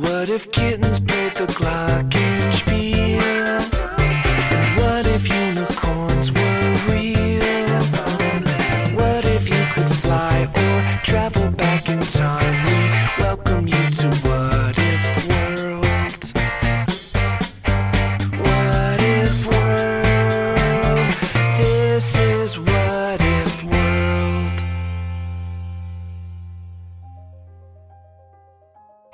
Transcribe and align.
What 0.00 0.30
if 0.30 0.50
kittens 0.50 0.98
played 0.98 1.34
the 1.34 1.46
glockenspiel? 1.46 3.39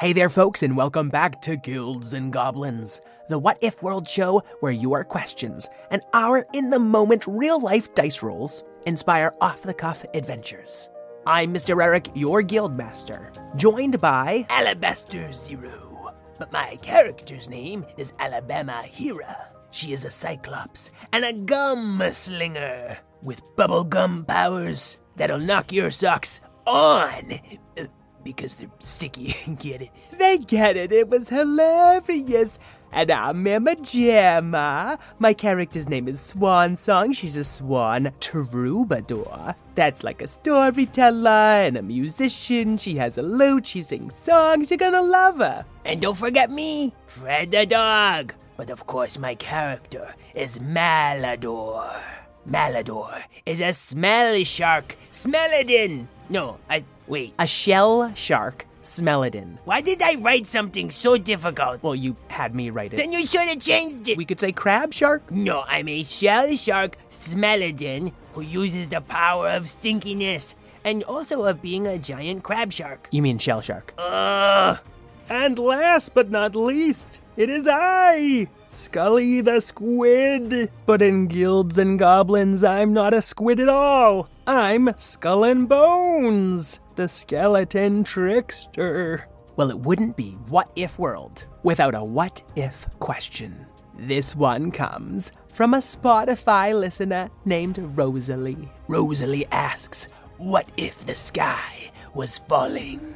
Hey 0.06 0.12
there, 0.12 0.28
folks, 0.28 0.62
and 0.62 0.76
welcome 0.76 1.08
back 1.08 1.42
to 1.42 1.56
Guilds 1.56 2.14
and 2.14 2.32
Goblins, 2.32 3.00
the 3.28 3.40
What 3.40 3.58
If 3.60 3.82
World 3.82 4.06
show 4.06 4.40
where 4.60 4.70
your 4.70 5.02
questions 5.02 5.68
and 5.90 6.00
our 6.14 6.46
in 6.52 6.70
the 6.70 6.78
moment 6.78 7.26
real 7.26 7.60
life 7.60 7.92
dice 7.92 8.22
rolls 8.22 8.62
inspire 8.86 9.34
off 9.40 9.62
the 9.62 9.74
cuff 9.74 10.04
adventures. 10.14 10.90
I'm 11.26 11.52
Mr. 11.52 11.82
Eric, 11.82 12.10
your 12.14 12.42
guild 12.42 12.76
master, 12.76 13.32
joined 13.56 14.00
by 14.00 14.46
Alabaster 14.48 15.32
Zero. 15.32 16.14
But 16.38 16.52
my 16.52 16.76
character's 16.76 17.50
name 17.50 17.84
is 17.98 18.14
Alabama 18.20 18.84
Hira. 18.84 19.48
She 19.72 19.92
is 19.92 20.04
a 20.04 20.10
cyclops 20.12 20.92
and 21.12 21.24
a 21.24 21.32
gum 21.32 22.00
slinger 22.12 22.98
with 23.22 23.42
bubblegum 23.56 24.24
powers 24.28 25.00
that'll 25.16 25.40
knock 25.40 25.72
your 25.72 25.90
socks 25.90 26.40
on 26.64 27.40
because 28.26 28.56
they're 28.56 28.68
sticky. 28.80 29.34
get 29.58 29.80
it? 29.80 29.90
They 30.18 30.38
get 30.38 30.76
it. 30.76 30.92
It 30.92 31.08
was 31.08 31.28
hilarious. 31.28 32.58
And 32.92 33.10
I'm 33.10 33.46
Emma 33.46 33.76
Gemma. 33.76 34.98
My 35.18 35.32
character's 35.32 35.88
name 35.88 36.08
is 36.08 36.20
Swan 36.20 36.76
Song. 36.76 37.12
She's 37.12 37.36
a 37.36 37.44
swan 37.44 38.12
troubadour. 38.20 39.54
That's 39.76 40.02
like 40.02 40.22
a 40.22 40.26
storyteller 40.26 41.28
and 41.66 41.76
a 41.76 41.82
musician. 41.82 42.78
She 42.78 42.96
has 42.96 43.16
a 43.16 43.22
lute. 43.22 43.66
She 43.66 43.82
sings 43.82 44.14
songs. 44.14 44.70
You're 44.70 44.78
gonna 44.78 45.02
love 45.02 45.38
her. 45.38 45.64
And 45.84 46.00
don't 46.00 46.16
forget 46.16 46.50
me, 46.50 46.92
Fred 47.06 47.52
the 47.52 47.64
dog. 47.64 48.34
But 48.56 48.70
of 48.70 48.86
course, 48.86 49.18
my 49.18 49.34
character 49.36 50.14
is 50.34 50.58
Malador. 50.58 51.92
Malador 52.48 53.22
is 53.44 53.60
a 53.60 53.72
smelly 53.72 54.44
shark. 54.44 54.96
Smellidin! 55.10 56.06
No, 56.28 56.58
I. 56.68 56.84
Wait. 57.06 57.34
A 57.38 57.46
shell 57.46 58.12
shark. 58.14 58.66
Smellidin. 58.82 59.58
Why 59.64 59.80
did 59.80 60.00
I 60.00 60.14
write 60.20 60.46
something 60.46 60.90
so 60.90 61.16
difficult? 61.16 61.82
Well, 61.82 61.96
you 61.96 62.14
had 62.28 62.54
me 62.54 62.70
write 62.70 62.94
it. 62.94 62.96
Then 62.96 63.12
you 63.12 63.26
should 63.26 63.48
have 63.48 63.58
changed 63.58 64.08
it. 64.08 64.16
We 64.16 64.24
could 64.24 64.38
say 64.38 64.52
crab 64.52 64.94
shark? 64.94 65.28
No, 65.30 65.64
I'm 65.66 65.88
a 65.88 66.04
shell 66.04 66.54
shark, 66.56 66.96
Smellidin, 67.10 68.12
who 68.34 68.42
uses 68.42 68.86
the 68.86 69.00
power 69.00 69.50
of 69.50 69.64
stinkiness 69.64 70.54
and 70.84 71.02
also 71.02 71.42
of 71.44 71.60
being 71.60 71.86
a 71.88 71.98
giant 71.98 72.44
crab 72.44 72.72
shark. 72.72 73.08
You 73.10 73.22
mean 73.22 73.38
shell 73.38 73.60
shark? 73.60 73.92
Ugh. 73.98 74.78
And 75.28 75.58
last 75.58 76.14
but 76.14 76.30
not 76.30 76.54
least, 76.54 77.18
it 77.36 77.50
is 77.50 77.66
I, 77.68 78.46
Scully 78.68 79.40
the 79.40 79.58
Squid. 79.58 80.70
But 80.86 81.02
in 81.02 81.26
Guilds 81.26 81.76
and 81.76 81.98
Goblins, 81.98 82.62
I'm 82.62 82.92
not 82.92 83.12
a 83.12 83.20
squid 83.20 83.58
at 83.58 83.68
all. 83.68 84.28
I'm 84.46 84.94
Skull 84.96 85.42
and 85.42 85.68
Bones, 85.68 86.78
the 86.96 87.08
skeleton 87.08 88.02
trickster. 88.02 89.28
Well, 89.56 89.70
it 89.70 89.78
wouldn't 89.78 90.16
be 90.16 90.32
What 90.48 90.70
If 90.76 90.98
World 90.98 91.46
without 91.62 91.94
a 91.94 92.02
What 92.02 92.42
If 92.56 92.86
question. 92.98 93.66
This 93.98 94.34
one 94.34 94.70
comes 94.70 95.32
from 95.52 95.74
a 95.74 95.78
Spotify 95.78 96.78
listener 96.78 97.30
named 97.44 97.78
Rosalie. 97.96 98.70
Rosalie 98.88 99.46
asks, 99.52 100.08
What 100.38 100.68
if 100.76 101.06
the 101.06 101.14
sky 101.14 101.90
was 102.14 102.38
falling? 102.38 103.14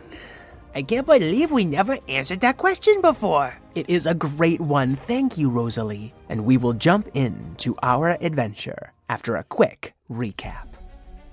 I 0.74 0.82
can't 0.82 1.06
believe 1.06 1.50
we 1.50 1.64
never 1.64 1.98
answered 2.08 2.40
that 2.40 2.56
question 2.56 3.00
before. 3.00 3.58
It 3.74 3.90
is 3.90 4.06
a 4.06 4.14
great 4.14 4.60
one. 4.60 4.96
Thank 4.96 5.36
you, 5.36 5.50
Rosalie. 5.50 6.14
And 6.28 6.44
we 6.44 6.56
will 6.56 6.74
jump 6.74 7.08
into 7.12 7.76
our 7.82 8.16
adventure 8.20 8.92
after 9.08 9.36
a 9.36 9.44
quick 9.44 9.94
recap. 10.10 10.69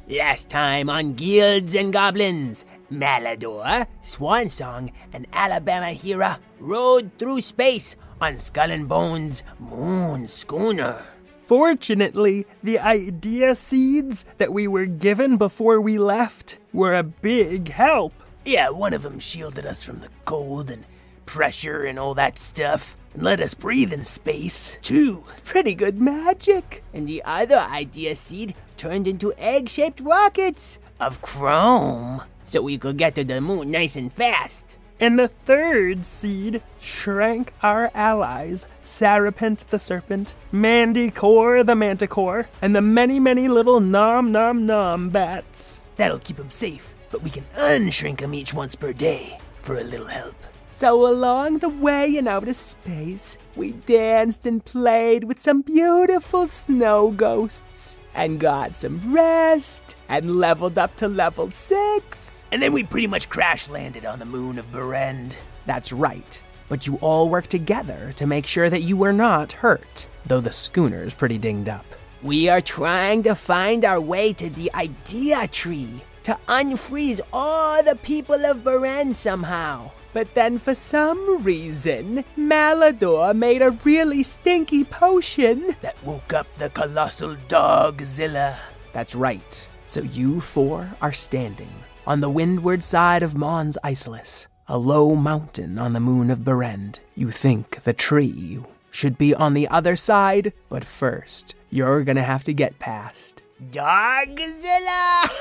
Last 0.09 0.47
time 0.47 0.89
on 0.89 1.15
Guilds 1.15 1.75
and 1.75 1.91
Goblins, 1.91 2.63
Malador, 2.89 3.87
Swansong, 4.01 4.93
and 5.11 5.27
Alabama 5.33 5.91
Hira 5.91 6.39
rode 6.61 7.11
through 7.17 7.41
space 7.41 7.97
on 8.21 8.37
Skull 8.37 8.71
and 8.71 8.87
Bones' 8.87 9.43
moon 9.59 10.29
schooner. 10.29 11.03
Fortunately, 11.41 12.45
the 12.63 12.79
idea 12.79 13.53
seeds 13.53 14.23
that 14.37 14.53
we 14.53 14.65
were 14.65 14.85
given 14.85 15.35
before 15.35 15.81
we 15.81 15.97
left 15.97 16.57
were 16.71 16.95
a 16.95 17.03
big 17.03 17.67
help. 17.67 18.13
Yeah, 18.45 18.69
one 18.69 18.93
of 18.93 19.01
them 19.01 19.19
shielded 19.19 19.65
us 19.65 19.83
from 19.83 19.99
the 19.99 20.09
cold 20.23 20.71
and 20.71 20.85
pressure 21.25 21.83
and 21.83 21.99
all 21.99 22.13
that 22.13 22.39
stuff, 22.39 22.95
and 23.13 23.23
let 23.23 23.41
us 23.41 23.53
breathe 23.53 23.91
in 23.91 24.05
space, 24.05 24.79
too. 24.81 25.23
It's 25.29 25.41
pretty 25.41 25.75
good 25.75 25.99
magic. 25.99 26.81
And 26.93 27.09
the 27.09 27.21
other 27.25 27.57
idea 27.57 28.15
seed 28.15 28.55
turned 28.77 29.07
into 29.07 29.33
egg 29.37 29.69
shaped 29.69 29.99
rockets 29.99 30.79
of 30.99 31.21
chrome, 31.21 32.21
so 32.45 32.61
we 32.61 32.77
could 32.77 32.97
get 32.97 33.15
to 33.15 33.23
the 33.23 33.41
moon 33.41 33.71
nice 33.71 33.95
and 33.95 34.11
fast. 34.13 34.77
And 34.99 35.19
the 35.19 35.27
third 35.27 36.05
seed 36.05 36.61
shrank 36.79 37.53
our 37.61 37.91
allies, 37.93 38.65
Sarapent 38.83 39.67
the 39.67 39.77
serpent, 39.77 40.33
Mandicore 40.51 41.63
the 41.63 41.75
manticore, 41.75 42.47
and 42.61 42.75
the 42.75 42.81
many, 42.81 43.19
many 43.19 43.47
little 43.47 43.79
nom 43.79 44.31
nom 44.31 44.65
nom 44.65 45.09
bats. 45.09 45.81
That'll 45.97 46.19
keep 46.19 46.37
them 46.37 46.49
safe, 46.49 46.95
but 47.11 47.21
we 47.21 47.29
can 47.29 47.45
unshrink 47.55 48.19
them 48.19 48.33
each 48.33 48.53
once 48.53 48.75
per 48.75 48.93
day 48.93 49.37
for 49.59 49.75
a 49.75 49.83
little 49.83 50.07
help. 50.07 50.35
So, 50.69 51.07
along 51.07 51.59
the 51.59 51.69
way 51.69 52.17
in 52.17 52.27
outer 52.27 52.53
space, 52.53 53.37
we 53.55 53.71
danced 53.71 54.45
and 54.45 54.63
played 54.63 55.23
with 55.23 55.39
some 55.39 55.61
beautiful 55.61 56.47
snow 56.47 57.09
ghosts, 57.09 57.97
and 58.17 58.39
got 58.39 58.75
some 58.75 59.13
rest, 59.13 59.95
and 60.09 60.35
leveled 60.37 60.77
up 60.77 60.93
to 60.97 61.07
level 61.07 61.49
6. 61.49 62.43
And 62.51 62.61
then 62.61 62.73
we 62.73 62.83
pretty 62.83 63.07
much 63.07 63.29
crash 63.29 63.69
landed 63.69 64.05
on 64.05 64.19
the 64.19 64.25
moon 64.25 64.59
of 64.59 64.71
Berend. 64.71 65.37
That's 65.65 65.93
right. 65.93 66.41
But 66.67 66.85
you 66.85 66.95
all 66.95 67.29
worked 67.29 67.51
together 67.51 68.11
to 68.17 68.27
make 68.27 68.45
sure 68.45 68.69
that 68.69 68.81
you 68.81 68.97
were 68.97 69.13
not 69.13 69.53
hurt, 69.53 70.09
though 70.25 70.41
the 70.41 70.51
schooner's 70.51 71.13
pretty 71.13 71.37
dinged 71.37 71.69
up. 71.69 71.85
We 72.23 72.49
are 72.49 72.59
trying 72.59 73.23
to 73.23 73.35
find 73.35 73.85
our 73.85 74.01
way 74.01 74.33
to 74.33 74.49
the 74.49 74.73
idea 74.73 75.47
tree 75.47 76.01
to 76.23 76.37
unfreeze 76.47 77.21
all 77.31 77.83
the 77.83 77.95
people 77.97 78.45
of 78.45 78.57
Beren 78.57 79.13
somehow. 79.13 79.91
But 80.13 80.33
then, 80.33 80.57
for 80.57 80.73
some 80.73 81.43
reason, 81.43 82.23
Malador 82.37 83.35
made 83.35 83.61
a 83.61 83.71
really 83.71 84.23
stinky 84.23 84.83
potion 84.83 85.75
that 85.81 86.01
woke 86.03 86.33
up 86.33 86.47
the 86.57 86.69
colossal 86.69 87.35
Dogzilla. 87.47 88.57
That's 88.93 89.15
right. 89.15 89.69
So 89.85 90.01
you 90.01 90.41
four 90.41 90.89
are 91.01 91.13
standing 91.13 91.71
on 92.05 92.21
the 92.21 92.29
windward 92.29 92.83
side 92.83 93.23
of 93.23 93.35
Mons 93.35 93.77
Icelus, 93.83 94.47
a 94.67 94.77
low 94.77 95.15
mountain 95.15 95.77
on 95.77 95.93
the 95.93 95.99
moon 95.99 96.31
of 96.31 96.43
Berend. 96.43 96.99
You 97.15 97.31
think 97.31 97.83
the 97.83 97.93
tree 97.93 98.59
should 98.91 99.17
be 99.17 99.35
on 99.35 99.53
the 99.53 99.67
other 99.67 99.95
side, 99.95 100.53
but 100.69 100.83
first, 100.83 101.55
you're 101.69 102.03
gonna 102.03 102.23
have 102.23 102.43
to 102.45 102.53
get 102.53 102.79
past 102.79 103.43
Dogzilla! 103.71 105.29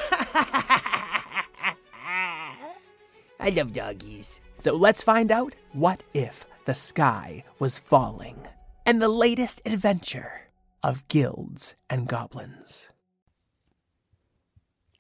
I 3.39 3.51
love 3.55 3.73
doggies. 3.73 4.41
So 4.59 4.75
let's 4.75 5.03
find 5.03 5.31
out 5.31 5.55
what 5.73 6.03
if 6.15 6.45
the 6.65 6.75
sky 6.75 7.45
was 7.59 7.79
falling 7.79 8.47
and 8.85 9.01
the 9.01 9.09
latest 9.09 9.63
adventure 9.65 10.43
of 10.83 11.07
guilds 11.09 11.75
and 11.91 12.09
goblins. 12.09 12.91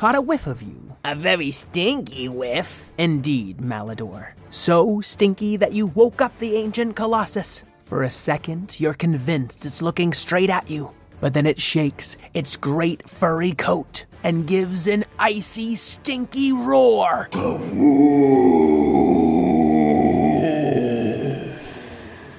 caught 0.00 0.14
a 0.14 0.20
whiff 0.22 0.46
of 0.46 0.62
you. 0.62 0.96
A 1.04 1.14
very 1.14 1.50
stinky 1.50 2.26
whiff. 2.26 2.90
Indeed, 2.96 3.58
Malador. 3.58 4.32
So 4.48 5.02
stinky 5.02 5.58
that 5.58 5.74
you 5.74 5.88
woke 5.88 6.22
up 6.22 6.38
the 6.38 6.56
ancient 6.56 6.96
Colossus. 6.96 7.64
For 7.80 8.02
a 8.02 8.08
second, 8.08 8.80
you're 8.80 8.94
convinced 8.94 9.66
it's 9.66 9.82
looking 9.82 10.14
straight 10.14 10.48
at 10.48 10.70
you, 10.70 10.92
but 11.20 11.34
then 11.34 11.44
it 11.44 11.60
shakes 11.60 12.16
its 12.32 12.56
great 12.56 13.10
furry 13.10 13.52
coat 13.52 14.06
and 14.24 14.46
gives 14.46 14.86
an 14.86 15.04
icy, 15.18 15.74
stinky 15.74 16.50
roar. 16.50 17.28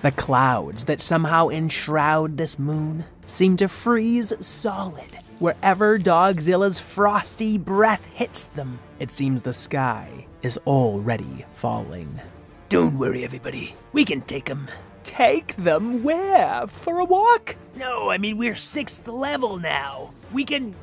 The 0.02 0.14
clouds 0.16 0.86
that 0.86 1.00
somehow 1.00 1.50
enshroud 1.50 2.38
this 2.38 2.58
moon 2.58 3.06
seem 3.28 3.56
to 3.58 3.68
freeze 3.68 4.34
solid 4.44 5.12
wherever 5.42 5.98
Dogzilla's 5.98 6.80
frosty 6.80 7.58
breath 7.58 8.06
hits 8.14 8.46
them. 8.46 8.80
It 9.00 9.12
seems 9.12 9.42
the 9.42 9.54
sky 9.54 10.28
is 10.42 10.60
already 10.66 11.46
falling. 11.52 12.22
Don't 12.70 12.98
worry, 12.98 13.24
everybody. 13.24 13.76
We 13.92 14.06
can 14.06 14.22
take 14.22 14.46
them. 14.46 14.70
Take 15.04 15.56
them 15.56 16.04
where? 16.04 16.68
For 16.68 17.00
a 17.00 17.06
walk? 17.06 17.56
No, 17.76 18.10
I 18.10 18.18
mean, 18.18 18.38
we're 18.38 18.56
sixth 18.56 19.08
level 19.08 19.58
now. 19.58 20.14
We 20.32 20.46
can 20.46 20.76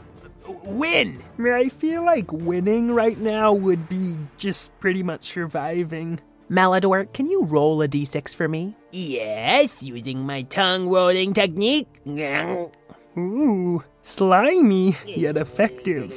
win. 0.64 1.22
I 1.38 1.68
feel 1.68 2.04
like 2.04 2.32
winning 2.32 2.92
right 2.92 3.18
now 3.18 3.52
would 3.52 3.88
be 3.88 4.16
just 4.36 4.78
pretty 4.80 5.02
much 5.02 5.24
surviving. 5.24 6.20
Malador, 6.50 7.12
can 7.12 7.26
you 7.26 7.44
roll 7.44 7.80
a 7.82 7.88
d6 7.88 8.34
for 8.34 8.48
me? 8.48 8.74
Yes, 8.90 9.82
using 9.82 10.20
my 10.20 10.42
tongue 10.42 10.88
rolling 10.88 11.34
technique. 11.34 11.88
Ooh, 13.16 13.84
slimy 14.08 14.96
yet 15.04 15.36
effective. 15.36 16.12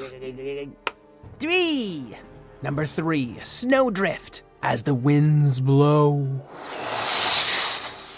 Three. 1.40 2.16
Number 2.62 2.86
three, 2.86 3.36
snowdrift. 3.42 4.44
As 4.64 4.84
the 4.84 4.94
winds 4.94 5.60
blow, 5.60 6.42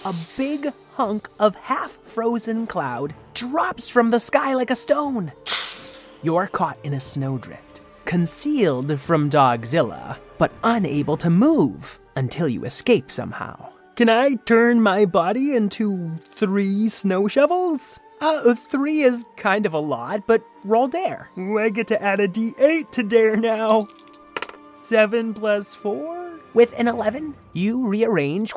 a 0.03 0.13
big 0.35 0.73
hunk 0.95 1.29
of 1.39 1.55
half 1.55 1.91
frozen 2.03 2.67
cloud 2.67 3.15
drops 3.33 3.89
from 3.89 4.11
the 4.11 4.19
sky 4.19 4.53
like 4.53 4.69
a 4.69 4.75
stone. 4.75 5.31
You're 6.21 6.47
caught 6.47 6.77
in 6.83 6.93
a 6.93 6.99
snowdrift, 6.99 7.81
concealed 8.03 8.99
from 8.99 9.29
Dogzilla, 9.29 10.17
but 10.37 10.51
unable 10.63 11.15
to 11.17 11.29
move 11.29 11.97
until 12.17 12.49
you 12.49 12.65
escape 12.65 13.09
somehow. 13.09 13.71
Can 13.95 14.09
I 14.09 14.35
turn 14.45 14.81
my 14.81 15.05
body 15.05 15.55
into 15.55 16.17
three 16.25 16.89
snow 16.89 17.29
shovels? 17.29 18.01
Uh, 18.21 18.56
three 18.56 19.01
is 19.01 19.25
kind 19.36 19.65
of 19.65 19.74
a 19.74 19.80
lot, 19.80 20.25
but 20.27 20.44
roll 20.63 20.88
dare. 20.88 21.30
I 21.38 21.69
get 21.69 21.88
to 21.88 22.01
add 22.01 22.19
a 22.19 22.27
d8 22.27 22.92
to 22.92 23.04
dare 23.04 23.36
now. 23.36 23.81
Seven 24.75 25.33
plus 25.33 25.75
four? 25.75 26.31
With 26.54 26.77
an 26.80 26.88
11, 26.88 27.36
you 27.54 27.88
rearrange 27.88 28.54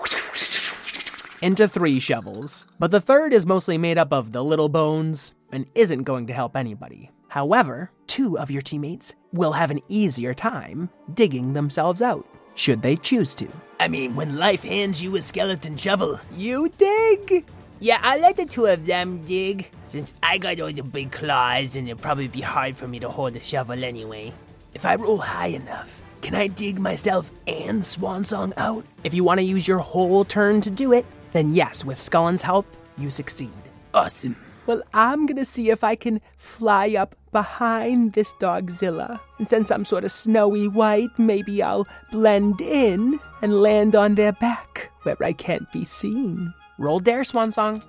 into 1.42 1.66
three 1.68 1.98
shovels, 1.98 2.66
but 2.78 2.90
the 2.90 3.00
third 3.00 3.32
is 3.32 3.46
mostly 3.46 3.78
made 3.78 3.98
up 3.98 4.12
of 4.12 4.32
the 4.32 4.44
little 4.44 4.68
bones 4.68 5.34
and 5.50 5.66
isn't 5.74 6.02
going 6.02 6.26
to 6.26 6.32
help 6.32 6.56
anybody. 6.56 7.10
However, 7.28 7.90
two 8.06 8.38
of 8.38 8.50
your 8.50 8.62
teammates 8.62 9.14
will 9.32 9.52
have 9.52 9.70
an 9.70 9.80
easier 9.88 10.34
time 10.34 10.90
digging 11.14 11.52
themselves 11.52 12.02
out, 12.02 12.26
should 12.54 12.82
they 12.82 12.96
choose 12.96 13.34
to. 13.36 13.48
I 13.80 13.88
mean, 13.88 14.14
when 14.14 14.36
life 14.36 14.62
hands 14.62 15.02
you 15.02 15.16
a 15.16 15.22
skeleton 15.22 15.76
shovel, 15.76 16.20
You 16.36 16.68
dig? 16.76 17.46
Yeah, 17.80 17.98
I 18.02 18.18
let 18.18 18.36
the 18.36 18.46
two 18.46 18.66
of 18.66 18.86
them 18.86 19.24
dig. 19.24 19.70
Since 19.86 20.14
I 20.22 20.38
got 20.38 20.60
all 20.60 20.72
the 20.72 20.82
big 20.82 21.12
claws, 21.12 21.76
and 21.76 21.88
it'll 21.88 22.00
probably 22.00 22.28
be 22.28 22.40
hard 22.40 22.76
for 22.76 22.88
me 22.88 22.98
to 23.00 23.08
hold 23.08 23.34
the 23.34 23.40
shovel 23.40 23.84
anyway. 23.84 24.32
If 24.74 24.84
I 24.84 24.96
roll 24.96 25.18
high 25.18 25.48
enough, 25.48 26.02
can 26.22 26.34
I 26.34 26.48
dig 26.48 26.78
myself 26.78 27.30
and 27.46 27.84
Swan 27.84 28.24
Song 28.24 28.52
out? 28.56 28.84
If 29.04 29.14
you 29.14 29.24
want 29.24 29.40
to 29.40 29.44
use 29.44 29.68
your 29.68 29.78
whole 29.78 30.24
turn 30.24 30.60
to 30.62 30.70
do 30.70 30.92
it, 30.92 31.06
then 31.32 31.54
yes, 31.54 31.84
with 31.84 32.00
Scullen's 32.00 32.42
help, 32.42 32.66
you 32.98 33.10
succeed. 33.10 33.52
Awesome. 33.94 34.36
Well, 34.66 34.82
I'm 34.92 35.26
gonna 35.26 35.44
see 35.44 35.70
if 35.70 35.84
I 35.84 35.94
can 35.94 36.20
fly 36.36 36.94
up 36.98 37.14
behind 37.30 38.14
this 38.14 38.34
Dogzilla. 38.34 39.20
And 39.38 39.46
since 39.46 39.70
I'm 39.70 39.84
sort 39.84 40.04
of 40.04 40.10
snowy 40.10 40.66
white, 40.66 41.16
maybe 41.18 41.62
I'll 41.62 41.86
blend 42.10 42.60
in 42.60 43.20
and 43.42 43.60
land 43.62 43.94
on 43.94 44.16
their 44.16 44.32
back 44.32 44.90
where 45.02 45.16
I 45.20 45.32
can't 45.32 45.70
be 45.72 45.84
seen. 45.84 46.52
Roll 46.78 47.00
dare, 47.00 47.24
Swan 47.24 47.50
Song. 47.50 47.82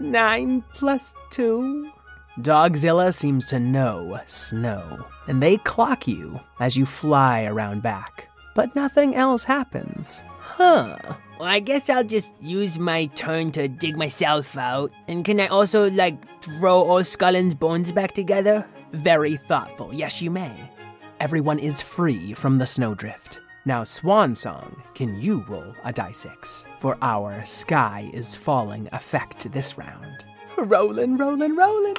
Nine 0.00 0.62
plus 0.74 1.14
two. 1.30 1.90
Dogzilla 2.40 3.14
seems 3.14 3.46
to 3.48 3.60
know 3.60 4.20
snow, 4.26 5.06
and 5.28 5.40
they 5.40 5.56
clock 5.58 6.08
you 6.08 6.40
as 6.58 6.76
you 6.76 6.84
fly 6.84 7.44
around 7.44 7.82
back. 7.82 8.28
But 8.56 8.74
nothing 8.74 9.14
else 9.14 9.44
happens. 9.44 10.22
Huh. 10.40 10.98
Well, 11.38 11.48
I 11.48 11.60
guess 11.60 11.88
I'll 11.88 12.04
just 12.04 12.34
use 12.40 12.78
my 12.78 13.06
turn 13.06 13.52
to 13.52 13.68
dig 13.68 13.96
myself 13.96 14.56
out. 14.56 14.90
And 15.08 15.24
can 15.24 15.40
I 15.40 15.46
also, 15.46 15.90
like, 15.90 16.16
throw 16.42 16.82
all 16.82 17.04
Scullen's 17.04 17.54
bones 17.54 17.92
back 17.92 18.12
together? 18.12 18.66
Very 18.92 19.36
thoughtful. 19.36 19.92
Yes, 19.92 20.22
you 20.22 20.30
may. 20.30 20.70
Everyone 21.20 21.58
is 21.58 21.82
free 21.82 22.34
from 22.34 22.58
the 22.58 22.66
snowdrift. 22.66 23.40
Now, 23.66 23.82
Swan 23.82 24.34
Song, 24.34 24.82
can 24.94 25.18
you 25.18 25.42
roll 25.48 25.74
a 25.84 25.92
d6 25.92 26.66
for 26.80 26.98
our 27.00 27.42
sky 27.46 28.10
is 28.12 28.34
falling 28.34 28.90
effect 28.92 29.50
this 29.52 29.78
round? 29.78 30.26
Rollin', 30.58 31.16
rollin', 31.16 31.56
rollin'. 31.56 31.96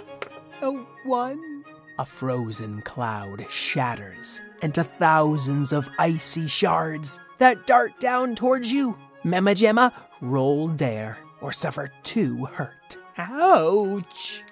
A 0.61 0.71
one. 1.05 1.65
A 1.97 2.05
frozen 2.05 2.83
cloud 2.83 3.47
shatters 3.49 4.39
into 4.61 4.83
thousands 4.83 5.73
of 5.73 5.89
icy 5.97 6.45
shards 6.45 7.19
that 7.39 7.65
dart 7.65 7.99
down 7.99 8.35
towards 8.35 8.71
you. 8.71 8.95
Mema 9.23 9.55
Gemma, 9.55 9.91
roll 10.21 10.67
dare 10.67 11.17
or 11.41 11.51
suffer 11.51 11.89
two 12.03 12.45
hurt. 12.45 12.97
Ouch! 13.17 14.43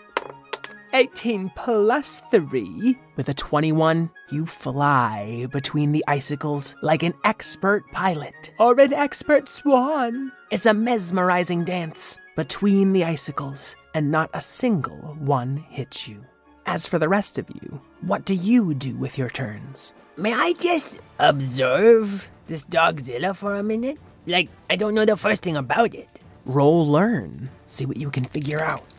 18 0.94 1.52
plus 1.56 2.22
3. 2.32 2.96
With 3.16 3.28
a 3.30 3.34
21, 3.34 4.10
you 4.32 4.46
fly 4.46 5.48
between 5.52 5.92
the 5.92 6.04
icicles 6.08 6.76
like 6.82 7.04
an 7.04 7.14
expert 7.24 7.84
pilot 7.92 8.52
or 8.60 8.80
an 8.80 8.94
expert 8.94 9.50
swan. 9.50 10.32
It's 10.52 10.68
a 10.68 10.74
mesmerizing 10.74 11.64
dance 11.64 12.20
between 12.36 12.94
the 12.94 13.04
icicles, 13.04 13.76
and 13.94 14.12
not 14.12 14.30
a 14.34 14.42
single 14.42 15.16
one 15.20 15.58
hits 15.58 16.08
you. 16.08 16.26
As 16.66 16.88
for 16.88 17.00
the 17.00 17.10
rest 17.10 17.38
of 17.38 17.50
you, 17.50 17.82
what 18.02 18.26
do 18.26 18.34
you 18.36 18.74
do 18.74 18.96
with 18.98 19.18
your 19.18 19.30
turns? 19.30 19.94
May 20.16 20.34
I 20.34 20.54
just 20.60 21.00
observe 21.20 22.30
this 22.48 22.66
Dogzilla 22.66 23.36
for 23.36 23.56
a 23.56 23.64
minute? 23.64 23.98
Like, 24.26 24.50
I 24.70 24.76
don't 24.76 24.94
know 24.94 25.06
the 25.06 25.18
first 25.18 25.42
thing 25.42 25.58
about 25.58 25.94
it. 25.94 26.22
Roll 26.46 26.88
learn. 26.88 27.50
See 27.68 27.86
what 27.86 27.98
you 27.98 28.10
can 28.10 28.24
figure 28.24 28.64
out. 28.64 28.93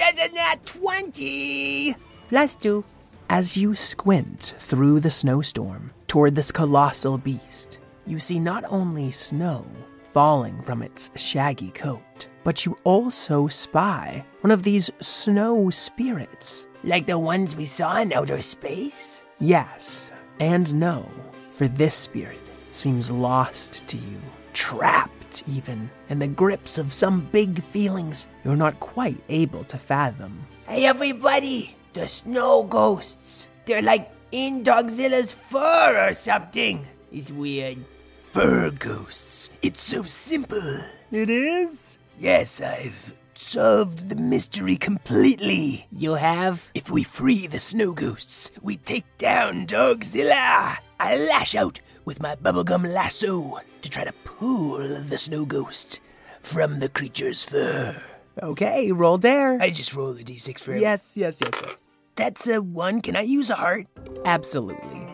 That's 0.00 0.28
a 0.28 0.32
nat 0.34 0.66
20! 0.66 1.94
Plus 2.28 2.56
two. 2.56 2.84
As 3.28 3.56
you 3.56 3.74
squint 3.74 4.54
through 4.58 5.00
the 5.00 5.10
snowstorm 5.10 5.92
toward 6.08 6.34
this 6.34 6.50
colossal 6.50 7.18
beast, 7.18 7.78
you 8.06 8.18
see 8.18 8.40
not 8.40 8.64
only 8.68 9.10
snow 9.10 9.64
falling 10.12 10.60
from 10.62 10.82
its 10.82 11.10
shaggy 11.14 11.70
coat, 11.70 12.26
but 12.42 12.66
you 12.66 12.76
also 12.82 13.46
spy 13.46 14.24
one 14.40 14.50
of 14.50 14.64
these 14.64 14.90
snow 14.98 15.70
spirits. 15.70 16.66
Like 16.82 17.06
the 17.06 17.18
ones 17.18 17.54
we 17.54 17.66
saw 17.66 18.00
in 18.00 18.12
outer 18.12 18.40
space? 18.40 19.22
Yes 19.38 20.10
and 20.40 20.74
no, 20.74 21.06
for 21.50 21.68
this 21.68 21.94
spirit 21.94 22.50
seems 22.70 23.10
lost 23.10 23.86
to 23.86 23.98
you, 23.98 24.20
trapped 24.54 25.19
even 25.46 25.90
in 26.08 26.18
the 26.18 26.28
grips 26.28 26.78
of 26.78 26.92
some 26.92 27.28
big 27.32 27.62
feelings 27.64 28.28
you're 28.44 28.56
not 28.56 28.80
quite 28.80 29.20
able 29.28 29.64
to 29.64 29.78
fathom. 29.78 30.46
Hey, 30.66 30.86
everybody! 30.86 31.76
The 31.92 32.06
snow 32.06 32.64
ghosts! 32.64 33.48
They're 33.66 33.82
like 33.82 34.10
in 34.32 34.62
Dogzilla's 34.62 35.32
fur 35.32 36.08
or 36.08 36.14
something. 36.14 36.86
It's 37.12 37.32
weird. 37.32 37.84
Fur 38.32 38.70
ghosts. 38.70 39.50
It's 39.62 39.80
so 39.80 40.02
simple. 40.04 40.80
It 41.10 41.30
is? 41.30 41.98
Yes, 42.18 42.60
I've 42.60 43.14
solved 43.34 44.08
the 44.08 44.16
mystery 44.16 44.76
completely. 44.76 45.86
You 45.90 46.14
have? 46.14 46.70
If 46.74 46.90
we 46.90 47.02
free 47.02 47.46
the 47.46 47.58
snow 47.58 47.92
ghosts, 47.92 48.52
we 48.62 48.76
take 48.76 49.06
down 49.18 49.66
Dogzilla. 49.66 50.76
I 51.00 51.16
lash 51.16 51.54
out 51.54 51.80
with 52.10 52.20
my 52.20 52.34
bubblegum 52.34 52.92
lasso 52.92 53.60
to 53.82 53.88
try 53.88 54.02
to 54.02 54.12
pull 54.24 54.78
the 54.78 55.16
snow 55.16 55.44
ghost 55.44 56.00
from 56.40 56.80
the 56.80 56.88
creature's 56.88 57.44
fur. 57.44 58.02
Okay, 58.42 58.90
roll 58.90 59.16
dare. 59.16 59.62
I 59.62 59.70
just 59.70 59.94
roll 59.94 60.10
a 60.10 60.14
d6 60.16 60.58
for 60.58 60.72
him. 60.72 60.80
yes, 60.80 61.16
yes, 61.16 61.40
yes, 61.40 61.62
yes. 61.64 61.86
That's 62.16 62.48
a 62.48 62.60
one. 62.60 63.00
Can 63.00 63.14
I 63.14 63.20
use 63.20 63.48
a 63.48 63.54
heart? 63.54 63.86
Absolutely. 64.24 65.06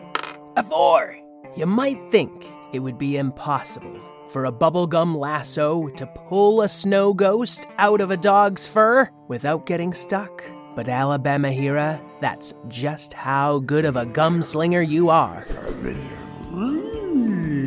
A 0.55 0.63
four. 0.63 1.15
You 1.55 1.67
might 1.67 1.99
think 2.09 2.31
it 2.73 2.79
would 2.79 2.97
be 2.97 3.17
impossible 3.17 4.01
for 4.27 4.45
a 4.45 4.51
bubblegum 4.51 5.15
lasso 5.15 5.89
to 5.89 6.07
pull 6.07 6.63
a 6.63 6.67
snow 6.67 7.13
ghost 7.13 7.67
out 7.77 8.01
of 8.01 8.09
a 8.09 8.17
dog's 8.17 8.65
fur 8.65 9.07
without 9.27 9.67
getting 9.67 9.93
stuck. 9.93 10.43
But 10.75 10.89
Alabama 10.89 11.51
Hira, 11.51 12.01
that's 12.21 12.55
just 12.69 13.13
how 13.13 13.59
good 13.59 13.85
of 13.85 13.95
a 13.95 14.05
gumslinger 14.05 14.87
you 14.87 15.09
are. 15.11 15.45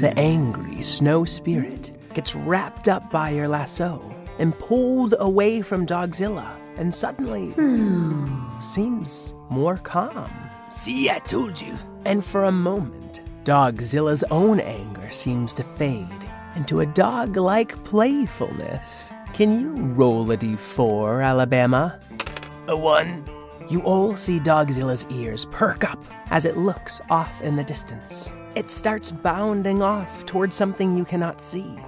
The 0.00 0.18
angry 0.18 0.80
snow 0.80 1.26
spirit 1.26 1.92
gets 2.14 2.34
wrapped 2.34 2.88
up 2.88 3.10
by 3.10 3.28
your 3.28 3.48
lasso 3.48 4.16
and 4.38 4.58
pulled 4.58 5.14
away 5.20 5.60
from 5.60 5.84
Dogzilla, 5.84 6.56
and 6.78 6.94
suddenly 6.94 7.52
seems 8.62 9.34
more 9.50 9.76
calm. 9.76 10.30
See, 10.70 11.10
I 11.10 11.18
told 11.18 11.60
you. 11.60 11.76
And 12.06 12.24
for 12.24 12.44
a 12.44 12.52
moment, 12.52 13.20
Dogzilla's 13.44 14.24
own 14.30 14.58
anger 14.58 15.10
seems 15.10 15.52
to 15.52 15.62
fade 15.62 16.30
into 16.56 16.80
a 16.80 16.86
dog 16.86 17.36
like 17.36 17.84
playfulness. 17.84 19.12
Can 19.34 19.60
you 19.60 19.84
roll 19.92 20.30
a 20.30 20.36
d4, 20.38 21.22
Alabama? 21.22 22.00
A 22.68 22.74
one. 22.74 23.22
You 23.68 23.82
all 23.82 24.16
see 24.16 24.40
Dogzilla's 24.40 25.06
ears 25.10 25.44
perk 25.50 25.84
up 25.84 26.02
as 26.30 26.46
it 26.46 26.56
looks 26.56 27.02
off 27.10 27.42
in 27.42 27.54
the 27.54 27.64
distance. 27.64 28.32
It 28.56 28.68
starts 28.68 29.12
bounding 29.12 29.80
off 29.80 30.26
towards 30.26 30.56
something 30.56 30.96
you 30.96 31.04
cannot 31.04 31.40
see. 31.40 31.78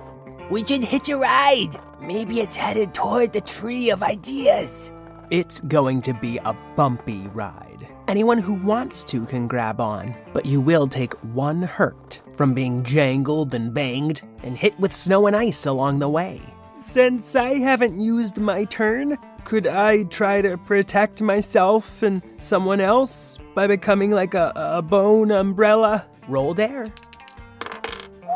We 0.48 0.64
should 0.64 0.84
hitch 0.84 1.08
a 1.08 1.16
ride. 1.16 1.76
Maybe 2.00 2.38
it's 2.38 2.54
headed 2.54 2.94
toward 2.94 3.32
the 3.32 3.40
tree 3.40 3.90
of 3.90 4.02
ideas. 4.02 4.92
It's 5.30 5.60
going 5.60 6.02
to 6.02 6.14
be 6.14 6.38
a 6.38 6.56
bumpy 6.76 7.26
ride. 7.28 7.88
Anyone 8.06 8.38
who 8.38 8.54
wants 8.54 9.02
to 9.04 9.26
can 9.26 9.48
grab 9.48 9.80
on, 9.80 10.14
but 10.32 10.46
you 10.46 10.60
will 10.60 10.86
take 10.86 11.14
one 11.34 11.62
hurt 11.62 12.22
from 12.32 12.54
being 12.54 12.84
jangled 12.84 13.54
and 13.54 13.74
banged 13.74 14.22
and 14.44 14.56
hit 14.56 14.78
with 14.78 14.92
snow 14.92 15.26
and 15.26 15.34
ice 15.34 15.66
along 15.66 15.98
the 15.98 16.08
way. 16.08 16.40
Since 16.78 17.34
I 17.34 17.54
haven't 17.54 18.00
used 18.00 18.38
my 18.38 18.64
turn, 18.64 19.18
could 19.44 19.66
I 19.66 20.04
try 20.04 20.42
to 20.42 20.58
protect 20.58 21.22
myself 21.22 22.02
and 22.02 22.22
someone 22.38 22.80
else 22.80 23.38
by 23.54 23.66
becoming 23.66 24.12
like 24.12 24.34
a, 24.34 24.52
a 24.54 24.82
bone 24.82 25.32
umbrella? 25.32 26.06
Roll 26.28 26.54
dare. 26.54 26.84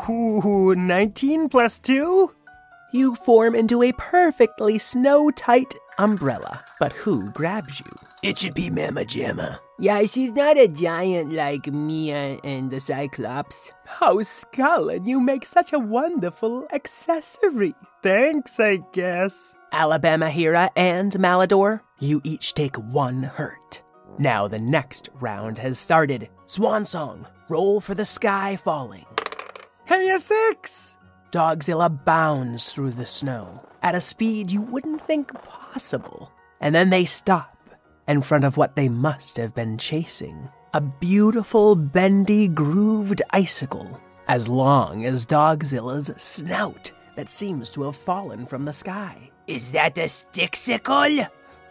Ooh, 0.09 0.75
19 0.75 1.49
plus 1.49 1.79
2? 1.79 2.31
You 2.93 3.15
form 3.15 3.55
into 3.55 3.83
a 3.83 3.91
perfectly 3.93 4.77
snow 4.77 5.29
tight 5.31 5.73
umbrella. 5.97 6.63
But 6.79 6.93
who 6.93 7.29
grabs 7.31 7.81
you? 7.81 7.91
It 8.23 8.37
should 8.37 8.53
be 8.53 8.69
Mama 8.69 9.01
Jamma. 9.01 9.59
Yeah, 9.79 10.01
she's 10.03 10.31
not 10.31 10.57
a 10.57 10.67
giant 10.67 11.33
like 11.33 11.67
Mia 11.67 12.39
and 12.43 12.71
the 12.71 12.79
Cyclops. 12.79 13.71
Oh, 14.01 14.17
Scullin, 14.17 15.05
you 15.05 15.19
make 15.19 15.45
such 15.45 15.73
a 15.73 15.79
wonderful 15.79 16.67
accessory. 16.71 17.75
Thanks, 18.01 18.59
I 18.59 18.79
guess. 18.93 19.53
Alabama 19.71 20.29
Hira 20.29 20.69
and 20.75 21.11
Malador, 21.13 21.81
you 21.99 22.21
each 22.23 22.53
take 22.53 22.77
one 22.77 23.23
hurt. 23.23 23.83
Now 24.17 24.47
the 24.47 24.59
next 24.59 25.09
round 25.19 25.57
has 25.59 25.77
started. 25.77 26.29
Swan 26.45 26.85
Song, 26.85 27.27
roll 27.49 27.81
for 27.81 27.93
the 27.93 28.05
sky 28.05 28.55
falling. 28.55 29.05
Hey, 29.85 30.09
a 30.09 30.19
six! 30.19 30.97
Dogzilla 31.31 32.03
bounds 32.05 32.73
through 32.73 32.91
the 32.91 33.05
snow 33.05 33.67
at 33.83 33.95
a 33.95 34.01
speed 34.01 34.51
you 34.51 34.61
wouldn't 34.61 35.05
think 35.07 35.33
possible. 35.43 36.31
And 36.59 36.73
then 36.73 36.89
they 36.89 37.05
stop 37.05 37.57
in 38.07 38.21
front 38.21 38.43
of 38.43 38.57
what 38.57 38.75
they 38.75 38.89
must 38.89 39.37
have 39.37 39.53
been 39.53 39.77
chasing 39.77 40.49
a 40.73 40.81
beautiful, 40.81 41.75
bendy, 41.75 42.47
grooved 42.47 43.21
icicle, 43.31 43.99
as 44.27 44.47
long 44.47 45.05
as 45.05 45.25
Dogzilla's 45.25 46.11
snout 46.17 46.91
that 47.15 47.29
seems 47.29 47.71
to 47.71 47.83
have 47.83 47.95
fallen 47.95 48.45
from 48.45 48.65
the 48.65 48.73
sky. 48.73 49.31
Is 49.47 49.71
that 49.71 49.97
a 49.97 50.07
stick-sickle? 50.07 51.25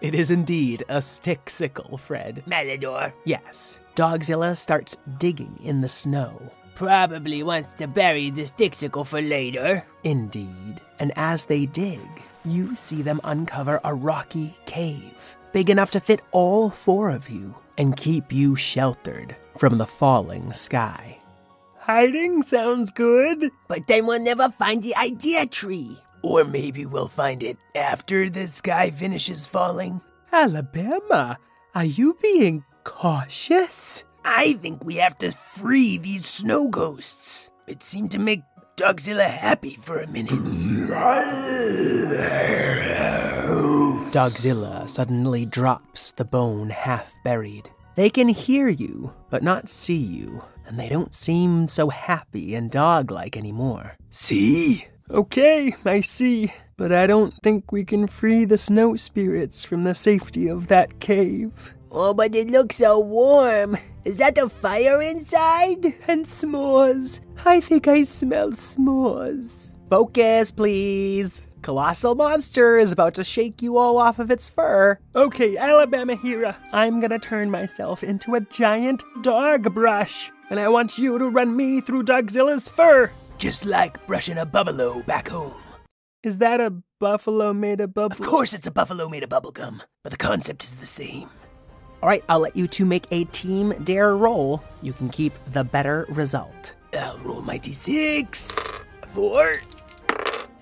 It 0.06 0.14
is 0.14 0.30
indeed 0.30 0.84
a 0.88 1.02
stick 1.02 1.50
sickle, 1.50 1.98
Fred. 1.98 2.44
Malador 2.46 3.12
Yes, 3.24 3.80
Dogzilla 3.96 4.56
starts 4.56 4.98
digging 5.18 5.58
in 5.64 5.80
the 5.80 5.88
snow. 5.88 6.52
probably 6.76 7.42
wants 7.42 7.74
to 7.74 7.88
bury 7.88 8.30
the 8.30 8.46
stick-sickle 8.46 9.04
for 9.04 9.20
later. 9.20 9.84
Indeed. 10.04 10.80
And 11.00 11.10
as 11.16 11.44
they 11.44 11.66
dig, 11.66 12.06
you 12.44 12.76
see 12.76 13.02
them 13.02 13.20
uncover 13.24 13.80
a 13.82 13.94
rocky 13.94 14.54
cave, 14.64 15.36
big 15.52 15.70
enough 15.70 15.90
to 15.92 16.00
fit 16.00 16.20
all 16.30 16.70
four 16.70 17.10
of 17.10 17.28
you 17.28 17.56
and 17.76 17.96
keep 17.96 18.30
you 18.30 18.54
sheltered 18.54 19.34
from 19.58 19.76
the 19.78 19.86
falling 19.86 20.52
sky. 20.52 21.18
Hiding 21.78 22.42
sounds 22.42 22.90
good. 22.90 23.50
But 23.66 23.86
then 23.86 24.06
we'll 24.06 24.22
never 24.22 24.50
find 24.50 24.82
the 24.82 24.94
idea 24.94 25.46
tree. 25.46 25.98
Or 26.26 26.42
maybe 26.42 26.84
we'll 26.84 27.06
find 27.06 27.40
it 27.44 27.56
after 27.76 28.28
the 28.28 28.48
sky 28.48 28.90
finishes 28.90 29.46
falling. 29.46 30.00
Alabama, 30.32 31.38
are 31.72 31.84
you 31.84 32.18
being 32.20 32.64
cautious? 32.82 34.02
I 34.24 34.54
think 34.54 34.84
we 34.84 34.96
have 34.96 35.14
to 35.18 35.30
free 35.30 35.98
these 35.98 36.26
snow 36.26 36.66
ghosts. 36.66 37.52
It 37.68 37.80
seemed 37.84 38.10
to 38.10 38.18
make 38.18 38.42
Dogzilla 38.76 39.30
happy 39.30 39.76
for 39.80 40.00
a 40.00 40.08
minute. 40.08 40.32
Dogzilla 44.10 44.88
suddenly 44.88 45.46
drops 45.46 46.10
the 46.10 46.24
bone 46.24 46.70
half 46.70 47.14
buried. 47.22 47.70
They 47.94 48.10
can 48.10 48.28
hear 48.28 48.66
you, 48.66 49.14
but 49.30 49.44
not 49.44 49.68
see 49.68 49.94
you, 49.94 50.42
and 50.66 50.78
they 50.78 50.88
don't 50.88 51.14
seem 51.14 51.68
so 51.68 51.88
happy 51.88 52.56
and 52.56 52.68
dog 52.68 53.12
like 53.12 53.36
anymore. 53.36 53.96
See? 54.10 54.86
Okay, 55.10 55.74
I 55.84 56.00
see. 56.00 56.52
But 56.76 56.92
I 56.92 57.06
don't 57.06 57.32
think 57.42 57.72
we 57.72 57.84
can 57.84 58.06
free 58.06 58.44
the 58.44 58.58
snow 58.58 58.96
spirits 58.96 59.64
from 59.64 59.84
the 59.84 59.94
safety 59.94 60.46
of 60.46 60.66
that 60.68 61.00
cave. 61.00 61.74
Oh, 61.90 62.12
but 62.12 62.34
it 62.34 62.48
looks 62.48 62.76
so 62.76 63.00
warm. 63.00 63.78
Is 64.04 64.18
that 64.18 64.36
a 64.36 64.48
fire 64.48 65.00
inside? 65.00 65.86
And 66.06 66.26
s'mores. 66.26 67.20
I 67.46 67.60
think 67.60 67.88
I 67.88 68.02
smell 68.02 68.50
s'mores. 68.50 69.72
Focus, 69.88 70.50
please. 70.50 71.46
Colossal 71.62 72.14
monster 72.14 72.78
is 72.78 72.92
about 72.92 73.14
to 73.14 73.24
shake 73.24 73.62
you 73.62 73.78
all 73.78 73.98
off 73.98 74.18
of 74.18 74.30
its 74.30 74.48
fur. 74.50 74.98
Okay, 75.14 75.56
Alabama 75.56 76.14
Hera, 76.14 76.56
I'm 76.72 77.00
gonna 77.00 77.18
turn 77.18 77.50
myself 77.50 78.04
into 78.04 78.34
a 78.34 78.40
giant 78.40 79.02
dog 79.22 79.74
brush, 79.74 80.30
and 80.50 80.60
I 80.60 80.68
want 80.68 80.98
you 80.98 81.18
to 81.18 81.28
run 81.28 81.56
me 81.56 81.80
through 81.80 82.04
Dogzilla's 82.04 82.70
fur. 82.70 83.10
Just 83.38 83.66
like 83.66 84.06
brushing 84.06 84.38
a 84.38 84.46
buffalo 84.46 85.02
back 85.02 85.28
home. 85.28 85.60
Is 86.22 86.38
that 86.38 86.60
a 86.60 86.72
buffalo 86.98 87.52
made 87.52 87.80
of 87.80 87.92
bubble? 87.92 88.16
Of 88.16 88.22
course, 88.22 88.54
it's 88.54 88.66
a 88.66 88.70
buffalo 88.70 89.08
made 89.08 89.22
of 89.22 89.28
bubblegum, 89.28 89.82
but 90.02 90.10
the 90.10 90.16
concept 90.16 90.64
is 90.64 90.76
the 90.76 90.86
same. 90.86 91.28
All 92.02 92.08
right, 92.08 92.24
I'll 92.28 92.40
let 92.40 92.56
you 92.56 92.66
two 92.66 92.86
make 92.86 93.06
a 93.10 93.24
team 93.24 93.74
dare 93.84 94.16
roll. 94.16 94.62
You 94.80 94.92
can 94.92 95.10
keep 95.10 95.34
the 95.52 95.64
better 95.64 96.06
result. 96.08 96.74
I'll 96.94 97.18
roll 97.18 97.42
my 97.42 97.58
d6. 97.58 98.52
Four. 99.08 99.52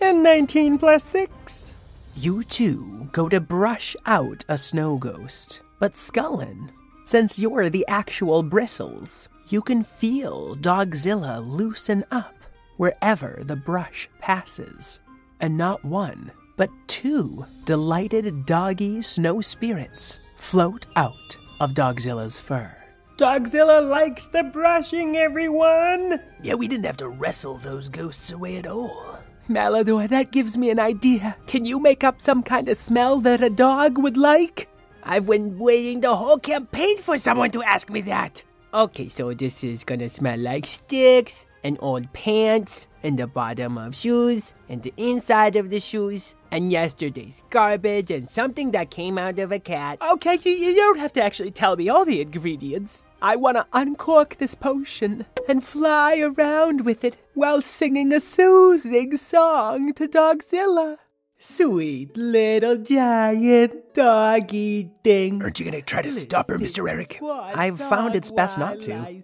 And 0.01 0.23
19 0.23 0.79
plus 0.79 1.05
6. 1.05 1.77
You 2.17 2.43
two 2.43 3.09
go 3.13 3.29
to 3.29 3.41
brush 3.41 3.97
out 4.05 4.45
a 4.49 4.59
snow 4.59 4.99
ghost. 4.99 5.63
But 5.79 5.95
Scullin, 5.95 6.71
since 7.05 7.39
you're 7.39 7.69
the 7.69 7.87
actual 7.89 8.43
bristles, 8.43 9.29
you 9.49 9.63
can 9.63 9.85
feel 9.85 10.57
Dogzilla 10.57 11.47
loosen 11.47 12.05
up 12.11 12.34
wherever 12.77 13.41
the 13.45 13.57
brush 13.57 14.09
passes. 14.21 15.01
And 15.41 15.57
not 15.57 15.85
one, 15.85 16.31
but 16.57 16.71
two 16.87 17.47
delighted 17.65 18.47
doggy 18.47 19.03
snow 19.03 19.41
spirits 19.41 20.21
float 20.37 20.87
out 20.97 21.37
of 21.61 21.71
Dogzilla's 21.75 22.39
fur. 22.39 22.71
Dogzilla 23.17 23.89
likes 23.89 24.27
the 24.27 24.43
brushing, 24.43 25.17
everyone. 25.17 26.21
Yeah, 26.43 26.55
we 26.55 26.67
didn't 26.67 26.87
have 26.87 26.97
to 26.99 27.09
wrestle 27.09 27.59
those 27.59 27.89
ghosts 27.89 28.33
away 28.33 28.57
at 28.57 28.67
all. 28.67 29.19
Malador, 29.49 30.09
that 30.09 30.33
gives 30.33 30.57
me 30.57 30.71
an 30.71 30.81
idea. 30.81 31.37
Can 31.47 31.65
you 31.65 31.79
make 31.79 32.03
up 32.03 32.21
some 32.21 32.43
kind 32.43 32.69
of 32.69 32.77
smell 32.77 33.21
that 33.21 33.43
a 33.43 33.51
dog 33.51 33.99
would 33.99 34.17
like? 34.17 34.69
I've 35.03 35.27
been 35.27 35.59
waiting 35.59 36.01
the 36.01 36.17
whole 36.17 36.39
campaign 36.39 36.99
for 36.99 37.19
someone 37.19 37.51
to 37.53 37.63
ask 37.63 37.91
me 37.91 38.01
that. 38.03 38.43
Okay, 38.73 39.09
so 39.09 39.33
this 39.35 39.63
is 39.63 39.85
gonna 39.85 40.09
smell 40.09 40.39
like 40.39 40.67
sticks 40.67 41.47
and 41.65 41.79
old 41.81 42.13
pants 42.13 42.87
and 43.03 43.19
the 43.19 43.27
bottom 43.27 43.77
of 43.77 43.97
shoes 43.97 44.55
and 44.69 44.83
the 44.83 44.93
inside 44.97 45.57
of 45.57 45.71
the 45.71 45.81
shoes 45.81 46.35
and 46.53 46.71
yesterday's 46.71 47.43
garbage 47.51 48.11
and 48.11 48.31
something 48.31 48.71
that 48.71 48.91
came 48.91 49.19
out 49.19 49.39
of 49.39 49.51
a 49.51 49.59
cat. 49.59 49.99
Okay, 50.13 50.39
you, 50.45 50.53
you 50.53 50.77
don't 50.77 50.99
have 50.99 51.13
to 51.15 51.25
actually 51.25 51.51
tell 51.51 51.75
me 51.75 51.89
all 51.89 52.05
the 52.05 52.21
ingredients. 52.21 53.05
I 53.21 53.37
want 53.37 53.57
to 53.57 53.67
uncork 53.73 54.37
this 54.37 54.55
potion 54.55 55.27
and 55.49 55.65
fly 55.65 56.19
around 56.19 56.83
with 56.83 57.03
it 57.03 57.17
while 57.33 57.63
singing 57.63 58.13
a 58.13 58.21
soothing 58.21 59.17
song 59.17 59.95
to 59.95 60.07
Dogzilla. 60.07 60.99
Sweet 61.37 62.17
little 62.17 62.77
giant 62.77 63.93
doggy 63.93 64.91
thing. 65.03 65.43
Aren't 65.43 65.59
you 65.61 65.67
gonna 65.67 65.83
try 65.83 66.01
to 66.03 66.13
stop 66.13 66.49
her, 66.49 66.59
Mr. 66.59 66.89
Eric? 66.89 67.21
I've 67.23 67.79
found 67.79 68.15
it's 68.15 68.31
best 68.31 68.59
not 68.59 68.81
to. 68.83 69.21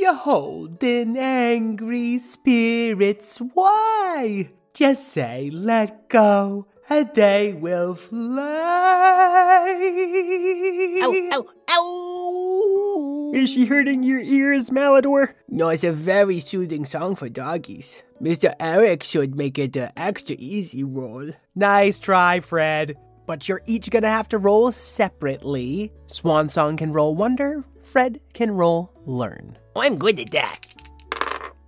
I 0.00 0.06
sing. 0.06 0.08
You 0.08 0.14
holding 0.14 1.18
angry 1.18 2.18
spirits. 2.18 3.38
Why? 3.38 4.50
Just 4.72 5.08
say 5.08 5.50
let 5.52 6.08
go 6.08 6.66
and 6.88 7.10
they 7.14 7.52
will 7.52 7.94
fly. 7.94 8.46
Ow, 11.02 11.28
ow, 11.32 11.46
ow! 11.70 13.32
Is 13.34 13.50
she 13.50 13.66
hurting 13.66 14.02
your 14.02 14.20
ears, 14.20 14.70
Malador? 14.70 15.34
No, 15.48 15.68
it's 15.68 15.84
a 15.84 15.92
very 15.92 16.40
soothing 16.40 16.84
song 16.84 17.14
for 17.14 17.28
doggies. 17.28 18.02
Mr. 18.20 18.52
Eric 18.58 19.02
should 19.02 19.36
make 19.36 19.58
it 19.58 19.76
an 19.76 19.92
extra 19.96 20.36
easy 20.38 20.82
roll. 20.84 21.30
Nice 21.54 21.98
try, 21.98 22.40
Fred. 22.40 22.96
But 23.26 23.48
you're 23.48 23.62
each 23.66 23.90
gonna 23.90 24.08
have 24.08 24.28
to 24.30 24.38
roll 24.38 24.72
separately. 24.72 25.92
Swan 26.06 26.48
Song 26.48 26.76
can 26.76 26.90
roll 26.90 27.14
wonder, 27.14 27.64
Fred 27.82 28.20
can 28.32 28.50
roll 28.50 28.90
learn. 29.06 29.56
I'm 29.80 29.96
good 29.96 30.20
at 30.20 30.30
that. 30.30 30.74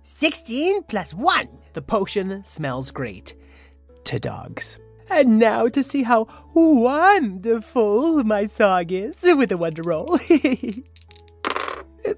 16 0.03 0.83
plus 0.83 1.13
1. 1.13 1.47
The 1.73 1.81
potion 1.81 2.43
smells 2.43 2.91
great 2.91 3.35
to 4.05 4.19
dogs. 4.19 4.77
And 5.09 5.39
now 5.39 5.67
to 5.67 5.83
see 5.83 6.03
how 6.03 6.27
wonderful 6.53 8.23
my 8.23 8.45
song 8.45 8.89
is 8.89 9.23
with 9.23 9.51
a 9.51 9.57
wonder 9.57 9.81
roll. 9.83 10.17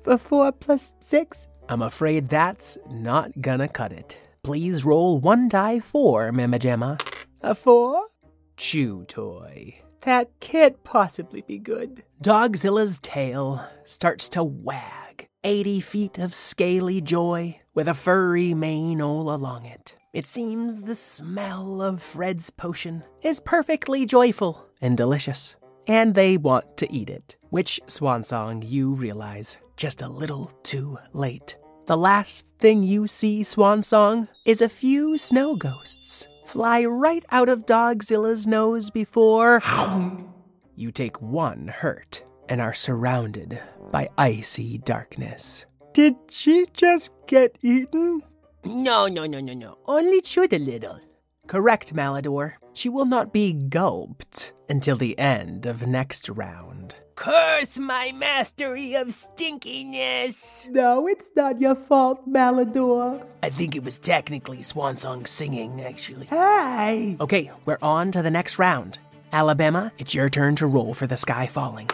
A 0.08 0.18
four 0.18 0.52
plus 0.52 0.94
six. 1.00 1.48
I'm 1.68 1.82
afraid 1.82 2.30
that's 2.30 2.78
not 2.90 3.42
gonna 3.42 3.68
cut 3.68 3.92
it. 3.92 4.20
Please 4.44 4.86
roll 4.86 5.18
one 5.20 5.50
die 5.50 5.80
for 5.80 6.32
Mama 6.32 6.60
Gemma. 6.60 6.98
A 7.42 7.56
four? 7.56 8.08
Chew 8.56 9.04
toy. 9.06 9.80
That 10.02 10.30
can't 10.40 10.84
possibly 10.84 11.42
be 11.42 11.58
good. 11.58 12.04
Dogzilla's 12.22 13.00
tail 13.00 13.68
starts 13.84 14.30
to 14.30 14.44
wag. 14.44 15.28
80 15.46 15.80
feet 15.80 16.18
of 16.18 16.34
scaly 16.34 17.00
joy 17.02 17.62
with 17.76 17.88
a 17.88 17.94
furry 17.94 18.56
mane 18.56 19.00
all 19.00 19.32
along 19.32 19.66
it. 19.66 19.96
It 20.12 20.26
seems 20.26 20.82
the 20.82 20.96
smell 20.96 21.84
of 21.84 22.02
Fred's 22.02 22.50
potion 22.50 23.04
is 23.22 23.40
perfectly 23.40 24.08
joyful 24.08 24.66
and 24.82 24.98
delicious. 24.98 25.56
And 25.86 26.16
they 26.16 26.36
want 26.36 26.78
to 26.78 26.92
eat 26.92 27.12
it, 27.12 27.36
which, 27.52 27.80
Swan 27.86 28.24
Song, 28.24 28.64
you 28.66 28.96
realize 28.96 29.60
just 29.78 30.02
a 30.02 30.10
little 30.10 30.48
too 30.64 30.98
late. 31.14 31.58
The 31.86 31.96
last 31.96 32.44
thing 32.58 32.82
you 32.82 33.06
see, 33.06 33.44
Swan 33.44 33.84
Song, 33.84 34.28
is 34.46 34.64
a 34.64 34.70
few 34.70 35.16
snow 35.16 35.56
ghosts 35.56 36.28
fly 36.46 36.84
right 36.86 37.24
out 37.30 37.50
of 37.50 37.68
Dogzilla's 37.68 38.48
nose 38.48 38.90
before 38.90 39.62
you 40.76 40.92
take 40.92 41.22
one 41.22 41.68
hurt 41.68 42.24
and 42.50 42.62
are 42.62 42.74
surrounded 42.74 43.60
by 43.92 44.10
icy 44.18 44.78
darkness. 44.80 45.66
Did 45.94 46.16
she 46.30 46.66
just 46.74 47.12
get 47.28 47.58
eaten? 47.62 48.22
No, 48.64 49.08
no, 49.08 49.26
no, 49.26 49.40
no, 49.40 49.54
no. 49.54 49.78
Only 49.86 50.22
chewed 50.22 50.54
a 50.54 50.60
little. 50.60 51.00
Correct, 51.48 51.94
Malador. 51.96 52.54
She 52.74 52.90
will 52.90 53.06
not 53.06 53.32
be 53.32 53.54
gulped 53.54 54.54
until 54.70 54.98
the 54.98 55.18
end 55.18 55.66
of 55.66 55.88
next 55.88 56.28
round. 56.28 56.96
Curse 57.16 57.80
my 57.80 58.12
mastery 58.14 58.94
of 58.96 59.08
stinkiness! 59.08 60.70
No, 60.70 61.08
it's 61.08 61.32
not 61.34 61.62
your 61.62 61.76
fault, 61.76 62.30
Malador. 62.30 63.26
I 63.42 63.50
think 63.50 63.76
it 63.76 63.86
was 63.86 63.98
technically 63.98 64.58
Swansong 64.58 65.26
singing, 65.26 65.80
actually. 65.82 66.26
Hey! 66.26 67.16
Okay, 67.22 67.52
we're 67.64 67.78
on 67.82 68.12
to 68.12 68.22
the 68.22 68.32
next 68.32 68.60
round. 68.60 69.00
Alabama, 69.32 69.94
it's 69.98 70.14
your 70.14 70.30
turn 70.30 70.58
to 70.58 70.68
roll 70.68 70.94
for 70.94 71.08
the 71.08 71.16
sky 71.18 71.48
falling. 71.48 71.90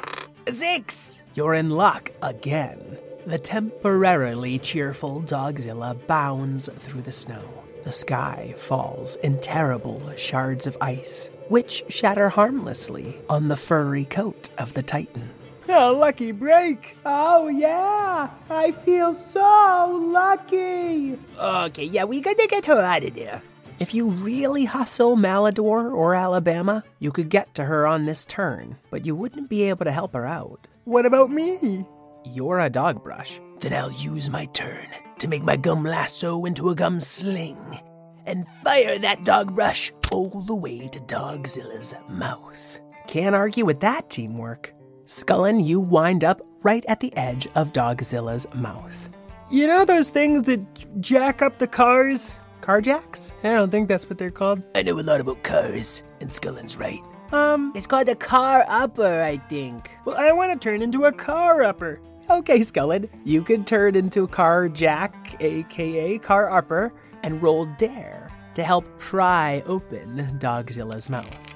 Six! 0.52 1.22
You're 1.34 1.54
in 1.54 1.70
luck 1.70 2.12
again. 2.22 2.98
The 3.26 3.38
temporarily 3.40 4.60
cheerful 4.60 5.22
Dogzilla 5.22 5.96
bounds 6.08 6.70
through 6.76 7.04
the 7.04 7.12
snow. 7.14 7.42
The 7.84 7.92
sky 7.92 8.54
falls 8.58 9.16
in 9.18 9.40
terrible 9.40 10.12
shards 10.18 10.68
of 10.68 10.78
ice, 10.82 11.30
which 11.48 11.84
shatter 11.88 12.30
harmlessly 12.30 13.22
on 13.30 13.48
the 13.48 13.56
furry 13.56 14.06
coat 14.06 14.50
of 14.58 14.74
the 14.74 14.84
Titan. 14.84 15.30
A 15.70 15.92
lucky 15.92 16.34
break. 16.34 16.98
Oh, 17.06 17.48
yeah. 17.48 18.30
I 18.50 18.72
feel 18.72 19.16
so 19.16 19.90
lucky. 20.12 21.18
Okay, 21.40 21.86
yeah, 21.86 22.04
we 22.04 22.20
gotta 22.20 22.48
get 22.50 22.66
her 22.66 22.82
out 22.82 23.06
of 23.06 23.16
there. 23.16 23.42
If 23.82 23.96
you 23.96 24.10
really 24.10 24.65
hustle 24.65 25.17
Malador 25.17 25.91
or 25.91 26.13
Alabama, 26.13 26.84
you 27.00 27.12
could 27.12 27.30
get 27.30 27.56
to 27.56 27.65
her 27.65 27.88
on 27.88 28.06
this 28.06 28.26
turn, 28.26 28.78
but 28.91 29.08
you 29.08 29.15
wouldn't 29.15 29.50
be 29.50 29.63
able 29.63 29.86
to 29.86 29.91
help 29.91 30.13
her 30.13 30.24
out. 30.24 30.67
What 30.84 31.08
about 31.08 31.32
me? 31.32 31.84
You're 32.24 32.60
a 32.60 32.70
dog 32.70 33.04
brush. 33.04 33.41
Then 33.60 33.74
I'll 33.74 33.91
use 33.94 34.30
my 34.30 34.46
turn 34.54 34.86
to 35.17 35.28
make 35.28 35.41
my 35.41 35.56
gum 35.56 35.84
lasso 35.84 36.46
into 36.46 36.70
a 36.70 36.76
gum 36.76 37.00
sling 37.00 37.80
and 38.28 38.46
fire 38.63 39.00
that 39.00 39.24
dog 39.24 39.56
brush 39.56 39.91
all 40.12 40.30
the 40.30 40.54
way 40.54 40.88
to 40.89 41.00
Dogzilla's 41.00 41.96
mouth. 42.08 42.80
Can't 43.08 43.36
argue 43.36 43.65
with 43.65 43.80
that 43.80 44.12
teamwork. 44.12 44.76
Scullin, 45.06 45.65
you 45.65 45.80
wind 45.80 46.24
up 46.24 46.39
right 46.62 46.86
at 46.88 47.00
the 47.00 47.17
edge 47.17 47.48
of 47.56 47.74
Dogzilla's 47.74 48.46
mouth. 48.54 49.10
You 49.50 49.65
know 49.65 49.86
those 49.86 50.10
things 50.10 50.44
that 50.44 51.02
jack 51.02 51.41
up 51.41 51.58
the 51.58 51.65
cars? 51.65 52.39
Carjacks? 52.62 53.32
I 53.43 53.50
don't 53.54 53.69
think 53.71 53.88
that's 53.88 54.10
what 54.10 54.17
they're 54.17 54.32
called. 54.32 54.62
I 54.76 54.84
know 54.84 55.00
a 55.00 55.02
lot 55.02 55.19
about 55.21 55.43
cars, 55.43 56.04
and 56.19 56.30
Scullin's 56.30 56.78
right. 56.78 57.02
Um, 57.34 57.71
It's 57.76 57.88
called 57.88 58.10
a 58.10 58.15
car 58.15 58.63
upper, 58.67 59.21
I 59.21 59.38
think. 59.38 59.89
well, 60.06 60.17
I 60.17 60.32
want 60.32 60.54
to 60.54 60.60
turn 60.69 60.82
into 60.82 61.06
a 61.06 61.12
car 61.12 61.63
upper. 61.63 62.00
Okay, 62.30 62.60
Scullin, 62.60 63.10
you 63.26 63.41
can 63.41 63.65
turn 63.65 63.95
into 63.95 64.28
Car 64.28 64.69
Jack, 64.69 65.36
aka 65.41 66.17
Car 66.19 66.50
Upper, 66.56 66.93
and 67.24 67.41
roll 67.41 67.65
Dare 67.78 68.30
to 68.56 68.63
help 68.63 68.86
pry 69.00 69.63
open 69.65 70.17
Dogzilla's 70.39 71.10
mouth. 71.10 71.47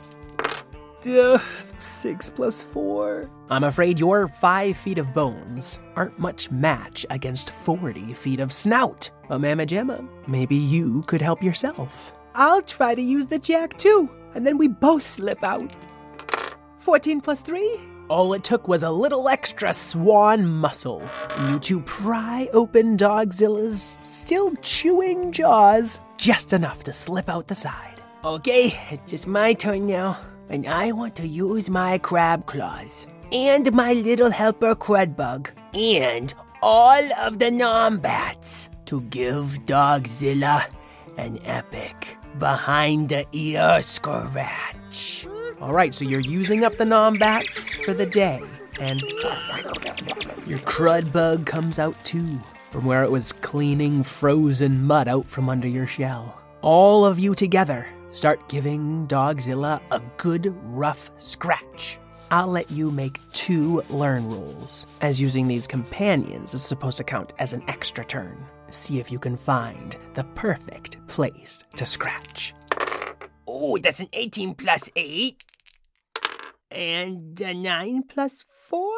Ugh, 1.07 1.39
six 1.79 2.31
plus 2.31 2.63
four. 2.63 3.29
I'm 3.51 3.63
afraid 3.63 3.99
your 3.99 4.27
five 4.27 4.75
feet 4.75 4.97
of 4.97 5.13
bones 5.13 5.79
aren't 5.95 6.17
much 6.17 6.49
match 6.49 7.05
against 7.11 7.51
40 7.51 8.13
feet 8.15 8.39
of 8.39 8.51
snout. 8.51 9.11
But 9.27 9.41
Mama 9.41 9.65
Gemma, 9.65 10.03
maybe 10.27 10.55
you 10.55 11.03
could 11.03 11.21
help 11.21 11.41
yourself. 11.41 12.13
I'll 12.35 12.61
try 12.61 12.95
to 12.95 13.01
use 13.01 13.27
the 13.27 13.39
jack 13.39 13.77
too, 13.77 14.09
and 14.33 14.45
then 14.45 14.57
we 14.57 14.67
both 14.67 15.03
slip 15.03 15.43
out. 15.43 15.75
14 16.79 17.21
plus 17.21 17.41
3? 17.41 17.79
All 18.07 18.33
it 18.33 18.43
took 18.43 18.67
was 18.67 18.83
a 18.83 18.91
little 18.91 19.27
extra 19.29 19.73
swan 19.73 20.45
muscle. 20.45 21.01
And 21.37 21.49
you 21.49 21.59
two 21.59 21.81
pry 21.81 22.47
open 22.53 22.97
Dogzilla's 22.97 23.97
still 24.03 24.53
chewing 24.57 25.31
jaws 25.31 26.01
just 26.17 26.53
enough 26.53 26.83
to 26.83 26.93
slip 26.93 27.29
out 27.29 27.47
the 27.47 27.55
side. 27.55 28.01
Okay, 28.23 28.77
it's 28.91 29.09
just 29.09 29.25
my 29.25 29.53
turn 29.53 29.87
now, 29.87 30.19
and 30.49 30.67
I 30.67 30.91
want 30.91 31.15
to 31.15 31.27
use 31.27 31.69
my 31.69 31.97
crab 31.97 32.45
claws 32.45 33.07
and 33.31 33.71
my 33.73 33.93
little 33.93 34.29
helper 34.29 34.75
Crudbug 34.75 35.49
and 35.73 36.33
all 36.61 37.03
of 37.21 37.39
the 37.39 37.45
Nombats 37.45 38.69
to 38.85 39.01
give 39.01 39.59
Dogzilla 39.65 40.67
an 41.17 41.39
epic 41.45 42.17
behind 42.39 43.09
the 43.09 43.25
ear 43.31 43.81
scratch. 43.81 45.27
All 45.61 45.73
right, 45.73 45.93
so 45.93 46.05
you're 46.05 46.19
using 46.19 46.63
up 46.63 46.77
the 46.77 46.83
Nombats 46.83 47.83
for 47.83 47.93
the 47.93 48.05
day, 48.05 48.41
and 48.79 49.01
your 50.45 50.59
crud 50.59 51.11
bug 51.13 51.45
comes 51.45 51.79
out 51.79 51.95
too, 52.03 52.39
from 52.71 52.83
where 52.85 53.03
it 53.03 53.11
was 53.11 53.31
cleaning 53.31 54.03
frozen 54.03 54.83
mud 54.83 55.07
out 55.07 55.27
from 55.29 55.49
under 55.49 55.67
your 55.67 55.87
shell. 55.87 56.41
All 56.61 57.05
of 57.05 57.19
you 57.19 57.35
together 57.35 57.87
start 58.11 58.49
giving 58.49 59.07
Dogzilla 59.07 59.81
a 59.91 60.01
good 60.17 60.53
rough 60.63 61.11
scratch. 61.17 61.99
I'll 62.31 62.47
let 62.47 62.71
you 62.71 62.91
make 62.91 63.19
two 63.31 63.81
learn 63.89 64.27
rules, 64.27 64.87
as 65.01 65.21
using 65.21 65.47
these 65.47 65.67
companions 65.67 66.53
is 66.53 66.63
supposed 66.63 66.97
to 66.97 67.03
count 67.03 67.33
as 67.37 67.53
an 67.53 67.63
extra 67.67 68.03
turn. 68.03 68.45
See 68.75 68.99
if 68.99 69.09
you 69.09 69.19
can 69.19 69.37
find 69.37 69.95
the 70.15 70.25
perfect 70.35 70.99
place 71.07 71.63
to 71.75 71.85
scratch. 71.85 72.53
Oh, 73.47 73.77
that's 73.77 74.01
an 74.01 74.09
18 74.13 74.53
plus 74.53 74.89
8. 74.95 75.43
And 76.69 77.41
a 77.41 77.53
9 77.53 78.03
plus 78.03 78.45
4? 78.67 78.93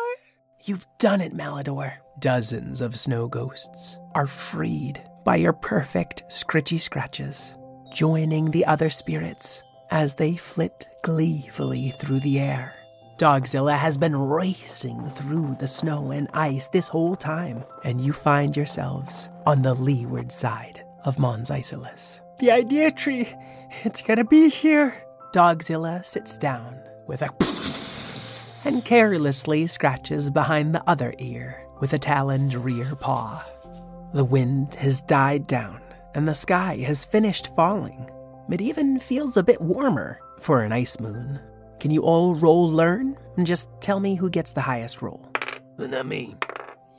You've 0.65 0.85
done 0.99 1.21
it, 1.21 1.33
Malador. 1.33 1.93
Dozens 2.19 2.81
of 2.81 2.97
snow 2.97 3.27
ghosts 3.27 3.99
are 4.15 4.27
freed 4.27 5.01
by 5.23 5.35
your 5.35 5.53
perfect 5.53 6.23
scritchy 6.27 6.79
scratches, 6.79 7.55
joining 7.93 8.45
the 8.45 8.65
other 8.65 8.89
spirits 8.89 9.63
as 9.91 10.15
they 10.15 10.35
flit 10.35 10.87
gleefully 11.05 11.91
through 11.91 12.19
the 12.21 12.39
air. 12.39 12.73
Dogzilla 13.17 13.75
has 13.75 13.97
been 13.97 14.15
racing 14.15 15.03
through 15.09 15.55
the 15.55 15.67
snow 15.67 16.11
and 16.11 16.29
ice 16.35 16.67
this 16.67 16.87
whole 16.87 17.15
time, 17.15 17.63
and 17.83 17.99
you 17.99 18.13
find 18.13 18.55
yourselves 18.55 19.29
on 19.47 19.63
the 19.63 19.73
leeward 19.73 20.31
side 20.31 20.85
of 21.03 21.17
Mons 21.17 21.49
Icelus. 21.49 22.21
The 22.37 22.51
idea 22.51 22.91
tree. 22.91 23.27
It's 23.83 24.03
gonna 24.03 24.23
be 24.23 24.49
here. 24.49 25.03
Dogzilla 25.33 26.05
sits 26.05 26.37
down 26.37 26.79
with 27.07 27.23
a 27.23 27.29
and 28.67 28.85
carelessly 28.85 29.65
scratches 29.65 30.29
behind 30.29 30.75
the 30.75 30.87
other 30.87 31.15
ear 31.17 31.65
with 31.79 31.93
a 31.93 31.99
taloned 31.99 32.53
rear 32.53 32.95
paw. 32.95 33.43
The 34.13 34.25
wind 34.25 34.75
has 34.75 35.01
died 35.01 35.47
down 35.47 35.81
and 36.13 36.27
the 36.27 36.35
sky 36.35 36.77
has 36.85 37.03
finished 37.03 37.55
falling. 37.55 38.11
It 38.51 38.61
even 38.61 38.99
feels 38.99 39.37
a 39.37 39.43
bit 39.43 39.59
warmer 39.59 40.19
for 40.39 40.61
an 40.61 40.71
ice 40.71 40.99
moon. 40.99 41.39
Can 41.79 41.91
you 41.91 42.01
all 42.01 42.35
roll 42.35 42.69
learn 42.69 43.15
and 43.37 43.45
just 43.45 43.69
tell 43.81 43.99
me 43.99 44.15
who 44.15 44.29
gets 44.29 44.53
the 44.53 44.61
highest 44.61 45.01
roll? 45.01 45.31
Not 45.77 46.07
me. 46.07 46.35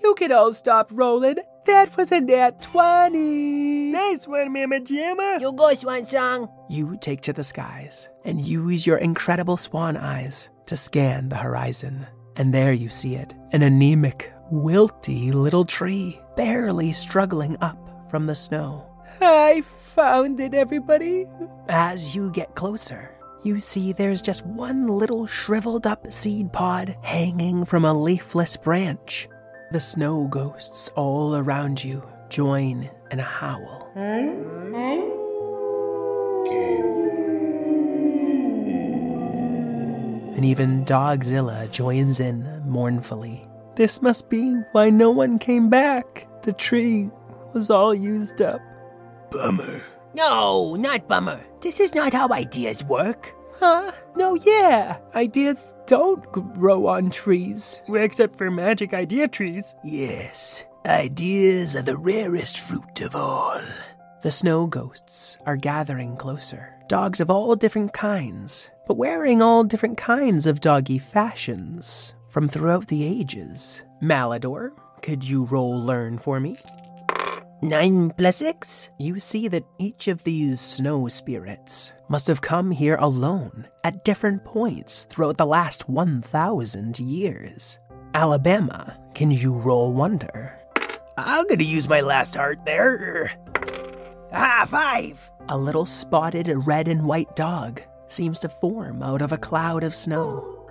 You 0.03 0.15
can 0.15 0.31
all 0.33 0.53
stop 0.55 0.91
rolling. 0.93 1.39
That 1.67 1.97
was 1.97 2.13
a 2.13 2.21
nat 2.21 2.63
20. 2.63 3.91
Nice 3.91 4.29
one, 4.29 4.53
Mama 4.53 4.81
Jamma. 4.81 5.41
You 5.41 5.53
go, 5.53 5.75
Swan 5.75 6.07
Song. 6.07 6.49
You 6.71 6.97
take 7.01 7.21
to 7.23 7.33
the 7.33 7.43
skies 7.43 8.09
and 8.25 8.41
use 8.41 8.87
your 8.87 8.99
incredible 8.99 9.57
swan 9.57 9.97
eyes 9.97 10.51
to 10.67 10.77
scan 10.77 11.29
the 11.29 11.37
horizon. 11.37 12.07
And 12.37 12.55
there 12.55 12.73
you 12.73 12.89
see 12.89 13.17
it 13.17 13.35
an 13.53 13.63
anemic, 13.63 14.33
wilty 14.53 15.35
little 15.35 15.65
tree, 15.65 16.21
barely 16.37 16.93
struggling 16.93 17.57
up 17.61 17.79
from 18.09 18.27
the 18.27 18.35
snow. 18.35 18.87
I 19.21 19.63
found 19.63 20.39
it, 20.39 20.55
everybody. 20.55 21.27
As 21.69 22.15
you 22.15 22.31
get 22.31 22.55
closer, 22.55 23.18
you 23.43 23.61
see 23.61 23.93
there's 23.93 24.23
just 24.23 24.45
one 24.45 24.89
little 24.89 25.27
shriveled 25.27 25.87
up 25.87 26.13
seed 26.13 26.53
pod 26.53 26.97
hanging 27.03 27.65
from 27.65 27.85
a 27.85 27.95
leafless 27.95 28.57
branch. 28.57 29.29
The 29.71 29.81
snow 29.81 30.27
ghosts 30.29 30.91
all 30.97 31.37
around 31.37 31.85
you 31.85 32.03
join 32.29 32.91
in 33.11 33.21
a 33.21 33.23
howl. 33.23 33.91
And 40.35 40.45
even 40.45 40.85
Dogzilla 40.85 41.71
joins 41.71 42.21
in 42.21 42.63
mournfully. 42.65 43.47
This 43.75 44.01
must 44.01 44.29
be 44.29 44.55
why 44.73 44.91
no 44.91 45.11
one 45.11 45.39
came 45.39 45.69
back. 45.69 46.27
The 46.43 46.53
tree 46.53 47.11
was 47.53 47.71
all 47.71 47.95
used 47.95 48.41
up. 48.41 48.61
Bummer. 49.31 49.83
No, 50.15 50.75
not 50.75 51.09
bummer. 51.09 51.45
This 51.61 51.81
is 51.81 51.95
not 51.95 52.13
how 52.13 52.29
ideas 52.33 52.85
work. 52.85 53.35
Huh? 53.55 53.91
No, 54.17 54.35
yeah. 54.37 54.99
Ideas 55.15 55.75
don't 55.87 56.23
grow 56.33 56.87
on 56.87 57.11
trees. 57.11 57.83
Except 57.89 58.37
for 58.37 58.51
magic 58.51 58.95
idea 58.95 59.27
trees. 59.29 59.75
Yes, 59.85 60.67
ideas 60.87 61.75
are 61.77 61.83
the 61.83 61.97
rarest 61.97 62.59
fruit 62.61 63.01
of 63.01 63.17
all. 63.17 63.61
The 64.23 64.31
snow 64.31 64.67
ghosts 64.67 65.39
are 65.47 65.57
gathering 65.57 66.17
closer. 66.17 66.75
Dogs 66.89 67.21
of 67.21 67.31
all 67.31 67.55
different 67.55 67.93
kinds, 67.93 68.71
but 68.87 68.97
wearing 68.97 69.43
all 69.43 69.63
different 69.63 69.99
kinds 69.99 70.47
of 70.47 70.61
doggy 70.61 70.99
fashions 70.99 72.15
from 72.29 72.49
throughout 72.49 72.87
the 72.87 73.05
ages. 73.05 73.85
Malador, 74.03 74.71
could 75.03 75.23
you 75.29 75.45
roll 75.45 75.81
learn 75.81 76.19
for 76.19 76.41
me? 76.41 76.57
9 77.61 78.11
plus 78.17 78.37
6? 78.37 78.91
You 79.01 79.19
see 79.19 79.49
that 79.49 79.67
each 79.79 80.07
of 80.07 80.23
these 80.23 80.61
snow 80.61 81.09
spirits 81.09 81.93
must 82.09 82.29
have 82.29 82.41
come 82.41 82.71
here 82.71 82.97
alone 83.01 83.67
at 83.83 84.05
different 84.05 84.45
points 84.45 85.07
throughout 85.07 85.39
the 85.39 85.47
last 85.47 85.89
1,000 85.89 87.01
years. 87.01 87.81
Alabama, 88.15 88.97
can 89.13 89.33
you 89.33 89.53
roll 89.53 89.93
wonder? 89.93 90.57
I'm 91.17 91.49
gonna 91.49 91.65
use 91.65 91.89
my 91.89 92.01
last 92.01 92.37
heart 92.37 92.65
there. 92.65 93.33
Ah, 94.33 94.65
5. 94.69 95.31
A 95.49 95.59
little 95.59 95.87
spotted 95.87 96.49
red 96.65 96.87
and 96.87 97.07
white 97.07 97.35
dog 97.35 97.83
seems 98.07 98.39
to 98.39 98.49
form 98.49 99.03
out 99.03 99.21
of 99.21 99.33
a 99.33 99.37
cloud 99.39 99.83
of 99.83 99.97
snow. 99.97 100.71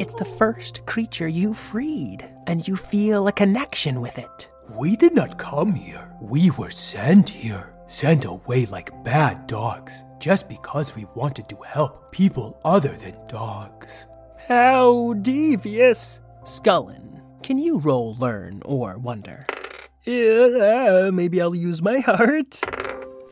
It's 0.00 0.14
the 0.14 0.24
first 0.24 0.84
creature 0.86 1.28
you 1.28 1.54
freed, 1.54 2.28
and 2.48 2.66
you 2.66 2.74
feel 2.74 3.28
a 3.28 3.32
connection 3.32 4.00
with 4.00 4.18
it. 4.18 4.50
We 4.76 4.94
did 4.94 5.14
not 5.14 5.36
come 5.36 5.74
here. 5.74 6.12
We 6.20 6.52
were 6.52 6.70
sent 6.70 7.28
here. 7.28 7.74
Sent 7.86 8.24
away 8.24 8.66
like 8.66 9.02
bad 9.02 9.48
dogs 9.48 10.04
just 10.20 10.48
because 10.48 10.94
we 10.94 11.06
wanted 11.16 11.48
to 11.48 11.56
help 11.56 12.12
people 12.12 12.60
other 12.64 12.92
than 12.92 13.16
dogs. 13.26 14.06
How 14.46 15.14
devious. 15.14 16.20
Scullin, 16.44 17.20
can 17.42 17.58
you 17.58 17.78
roll 17.78 18.16
learn 18.20 18.62
or 18.64 18.96
wonder? 18.96 19.40
Uh, 20.06 21.10
maybe 21.12 21.42
I'll 21.42 21.54
use 21.54 21.82
my 21.82 21.98
heart. 21.98 22.60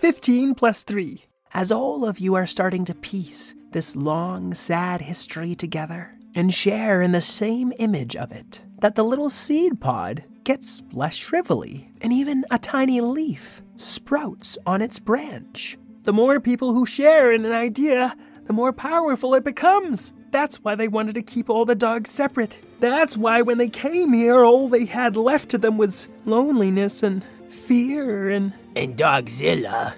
15 0.00 0.56
plus 0.56 0.82
3. 0.82 1.24
As 1.54 1.70
all 1.70 2.04
of 2.04 2.18
you 2.18 2.34
are 2.34 2.46
starting 2.46 2.84
to 2.86 2.94
piece 2.96 3.54
this 3.70 3.94
long, 3.94 4.54
sad 4.54 5.02
history 5.02 5.54
together 5.54 6.18
and 6.34 6.52
share 6.52 7.00
in 7.00 7.12
the 7.12 7.20
same 7.20 7.72
image 7.78 8.16
of 8.16 8.32
it, 8.32 8.62
that 8.80 8.96
the 8.96 9.04
little 9.04 9.30
seed 9.30 9.80
pod 9.80 10.24
gets 10.48 10.82
less 10.94 11.14
shrivelly, 11.14 11.88
and 12.00 12.10
even 12.10 12.42
a 12.50 12.58
tiny 12.58 13.02
leaf 13.02 13.60
sprouts 13.76 14.56
on 14.64 14.80
its 14.80 14.98
branch. 14.98 15.76
The 16.04 16.12
more 16.14 16.40
people 16.40 16.72
who 16.72 16.86
share 16.86 17.30
in 17.30 17.44
an 17.44 17.52
idea, 17.52 18.16
the 18.46 18.54
more 18.54 18.72
powerful 18.72 19.34
it 19.34 19.44
becomes. 19.44 20.14
That's 20.30 20.64
why 20.64 20.74
they 20.74 20.88
wanted 20.88 21.16
to 21.16 21.22
keep 21.22 21.50
all 21.50 21.66
the 21.66 21.74
dogs 21.74 22.08
separate. 22.08 22.58
That's 22.80 23.14
why 23.14 23.42
when 23.42 23.58
they 23.58 23.68
came 23.68 24.14
here, 24.14 24.42
all 24.42 24.68
they 24.68 24.86
had 24.86 25.18
left 25.18 25.50
to 25.50 25.58
them 25.58 25.76
was 25.76 26.08
loneliness 26.24 27.02
and 27.02 27.22
fear 27.48 28.30
and. 28.30 28.54
And 28.74 28.96
Dogzilla. 28.96 29.92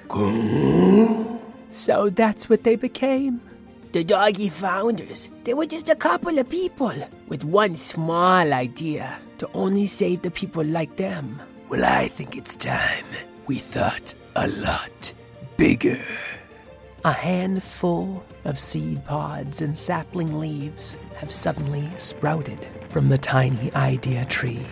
So 1.68 2.10
that's 2.10 2.48
what 2.50 2.64
they 2.64 2.74
became. 2.74 3.40
The 3.92 4.02
doggy 4.02 4.48
founders. 4.48 5.30
They 5.44 5.54
were 5.54 5.66
just 5.66 5.88
a 5.88 5.94
couple 5.94 6.36
of 6.40 6.50
people 6.50 6.94
with 7.28 7.44
one 7.44 7.76
small 7.76 8.52
idea 8.52 9.20
to 9.40 9.48
only 9.54 9.86
save 9.86 10.20
the 10.20 10.30
people 10.30 10.62
like 10.62 10.96
them. 10.96 11.40
Well, 11.70 11.82
I 11.82 12.08
think 12.08 12.36
it's 12.36 12.56
time 12.56 13.06
we 13.46 13.56
thought 13.56 14.14
a 14.36 14.46
lot 14.48 15.14
bigger. 15.56 15.98
A 17.06 17.12
handful 17.12 18.22
of 18.44 18.58
seed 18.58 19.02
pods 19.06 19.62
and 19.62 19.76
sapling 19.76 20.38
leaves 20.38 20.98
have 21.16 21.30
suddenly 21.30 21.88
sprouted 21.96 22.68
from 22.90 23.08
the 23.08 23.16
tiny 23.16 23.72
idea 23.74 24.26
tree. 24.26 24.66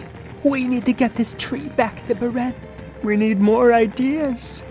We 0.45 0.69
need 0.69 0.85
to 0.85 0.93
get 0.93 1.15
this 1.15 1.35
tree 1.39 1.71
back 1.71 2.05
to 2.05 2.15
Berent. 2.15 2.55
We 3.03 3.17
need 3.17 3.41
more 3.41 3.73
ideas. 3.73 4.67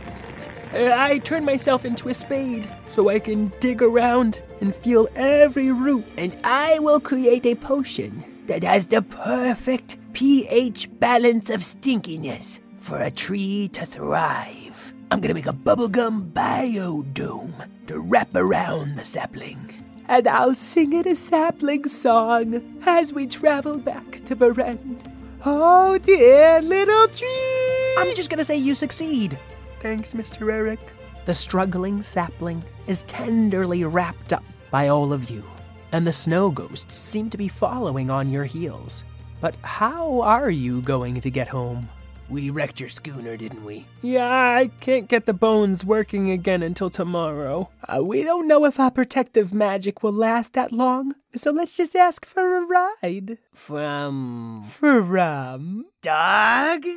I 0.74 1.18
turn 1.24 1.44
myself 1.44 1.86
into 1.86 2.10
a 2.10 2.14
spade 2.14 2.70
so 2.86 3.10
I 3.10 3.18
can 3.18 3.52
dig 3.60 3.82
around 3.82 4.44
and 4.62 4.76
feel 4.76 5.08
every 5.16 5.72
root. 5.72 6.06
And 6.20 6.38
I 6.44 6.78
will 6.82 7.00
create 7.00 7.48
a 7.48 7.56
potion 7.56 8.37
that 8.48 8.64
has 8.64 8.86
the 8.86 9.02
perfect 9.02 9.98
pH 10.14 10.90
balance 11.00 11.50
of 11.50 11.62
stinkiness 11.62 12.60
for 12.78 13.02
a 13.02 13.12
tree 13.12 13.70
to 13.74 13.86
thrive. 13.86 14.94
I'm 15.12 15.22
gonna 15.22 15.34
make 15.34 15.48
a 15.48 15.54
bubblegum 15.54 16.32
biodome 16.34 17.68
to 17.88 18.00
wrap 18.00 18.36
around 18.36 18.98
the 18.98 19.06
sapling. 19.06 19.74
And 20.08 20.28
I'll 20.28 20.56
sing 20.56 20.94
it 20.94 21.06
a 21.06 21.16
sapling 21.16 21.88
song 21.88 22.82
as 22.86 23.14
we 23.14 23.28
travel 23.28 23.78
back 23.78 24.24
to 24.26 24.36
Berend. 24.36 25.04
Oh, 25.46 25.98
dear 25.98 26.62
little 26.62 27.08
tree! 27.08 27.96
I'm 28.00 28.16
just 28.16 28.30
gonna 28.30 28.44
say 28.44 28.58
you 28.58 28.76
succeed. 28.76 29.38
Thanks, 29.82 30.14
Mr. 30.14 30.52
Eric. 30.52 30.80
The 31.26 31.34
struggling 31.34 32.04
sapling 32.04 32.64
is 32.88 33.04
tenderly 33.04 33.84
wrapped 33.84 34.34
up 34.34 34.44
by 34.72 34.88
all 34.88 35.14
of 35.14 35.30
you, 35.30 35.44
and 35.92 36.06
the 36.06 36.12
snow 36.14 36.52
ghosts 36.52 36.96
seem 36.96 37.30
to 37.30 37.38
be 37.38 37.48
following 37.48 38.10
on 38.10 38.30
your 38.30 38.46
heels. 38.46 39.06
But 39.40 39.56
how 39.64 40.22
are 40.22 40.50
you 40.50 40.82
going 40.82 41.22
to 41.22 41.30
get 41.30 41.48
home? 41.48 41.90
We 42.30 42.50
wrecked 42.50 42.82
your 42.82 42.90
schooner, 42.90 43.38
didn't 43.38 43.64
we? 43.64 43.86
Yeah, 44.02 44.28
I 44.28 44.70
can't 44.82 45.08
get 45.08 45.26
the 45.26 45.34
bones 45.34 45.86
working 45.86 46.30
again 46.30 46.62
until 46.62 46.90
tomorrow. 46.90 47.70
Uh, 47.88 48.04
we 48.04 48.24
don't 48.24 48.50
know 48.50 48.66
if 48.66 48.82
our 48.82 48.92
protective 48.92 49.54
magic 49.54 50.04
will 50.04 50.12
last 50.12 50.52
that 50.54 50.74
long, 50.74 51.16
so 51.36 51.52
let's 51.52 51.78
just 51.78 51.96
ask 51.96 52.26
for 52.26 52.58
a 52.58 52.66
ride. 52.66 53.38
From 53.54 54.62
From 54.64 55.86
Dogzilla? 56.02 56.92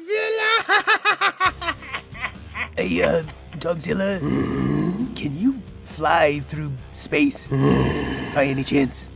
hey, 2.77 3.03
uh, 3.03 3.23
Dogzilla, 3.53 4.19
can 5.15 5.37
you 5.37 5.63
fly 6.01 6.41
through 6.41 6.73
space 6.93 7.49
by 8.35 8.47
any 8.47 8.65
chance? 8.65 9.07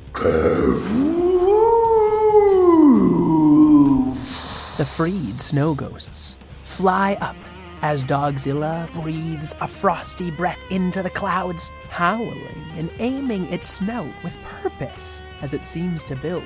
The 4.77 4.85
freed 4.85 5.41
snow 5.41 5.75
ghosts 5.75 6.37
fly 6.63 7.17
up 7.23 7.37
as 7.81 8.05
Dogzilla 8.05 8.93
breathes 8.93 9.57
a 9.63 9.69
frosty 9.69 10.31
breath 10.31 10.59
into 10.69 11.03
the 11.03 11.09
clouds, 11.09 11.71
howling 11.89 12.63
and 12.77 12.91
aiming 12.99 13.47
its 13.47 13.67
snout 13.67 14.13
with 14.23 14.37
purpose 14.43 15.23
as 15.41 15.55
it 15.55 15.65
seems 15.65 16.05
to 16.05 16.17
build 16.17 16.45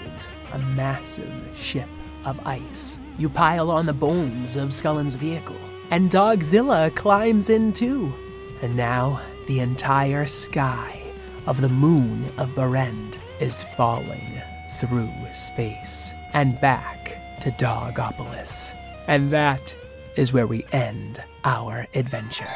a 0.52 0.58
massive 0.60 1.50
ship 1.56 1.88
of 2.24 2.38
ice. 2.46 3.00
You 3.18 3.28
pile 3.28 3.72
on 3.72 3.86
the 3.86 3.92
bones 3.92 4.54
of 4.54 4.72
Scullen's 4.72 5.16
vehicle, 5.16 5.58
and 5.90 6.08
Dogzilla 6.08 6.94
climbs 6.94 7.50
in 7.50 7.72
too. 7.72 8.14
And 8.62 8.76
now 8.76 9.20
the 9.48 9.60
entire 9.60 10.26
sky 10.26 11.02
of 11.46 11.60
the 11.60 11.68
moon 11.68 12.30
of 12.38 12.54
Berend 12.54 13.18
is 13.40 13.62
falling 13.76 14.40
through 14.76 15.10
space 15.32 16.12
and 16.34 16.60
back 16.60 17.18
to 17.40 17.50
Dogopolis. 17.52 18.74
And 19.06 19.30
that 19.32 19.74
is 20.16 20.32
where 20.32 20.46
we 20.46 20.64
end 20.72 21.22
our 21.44 21.86
adventure. 21.94 22.46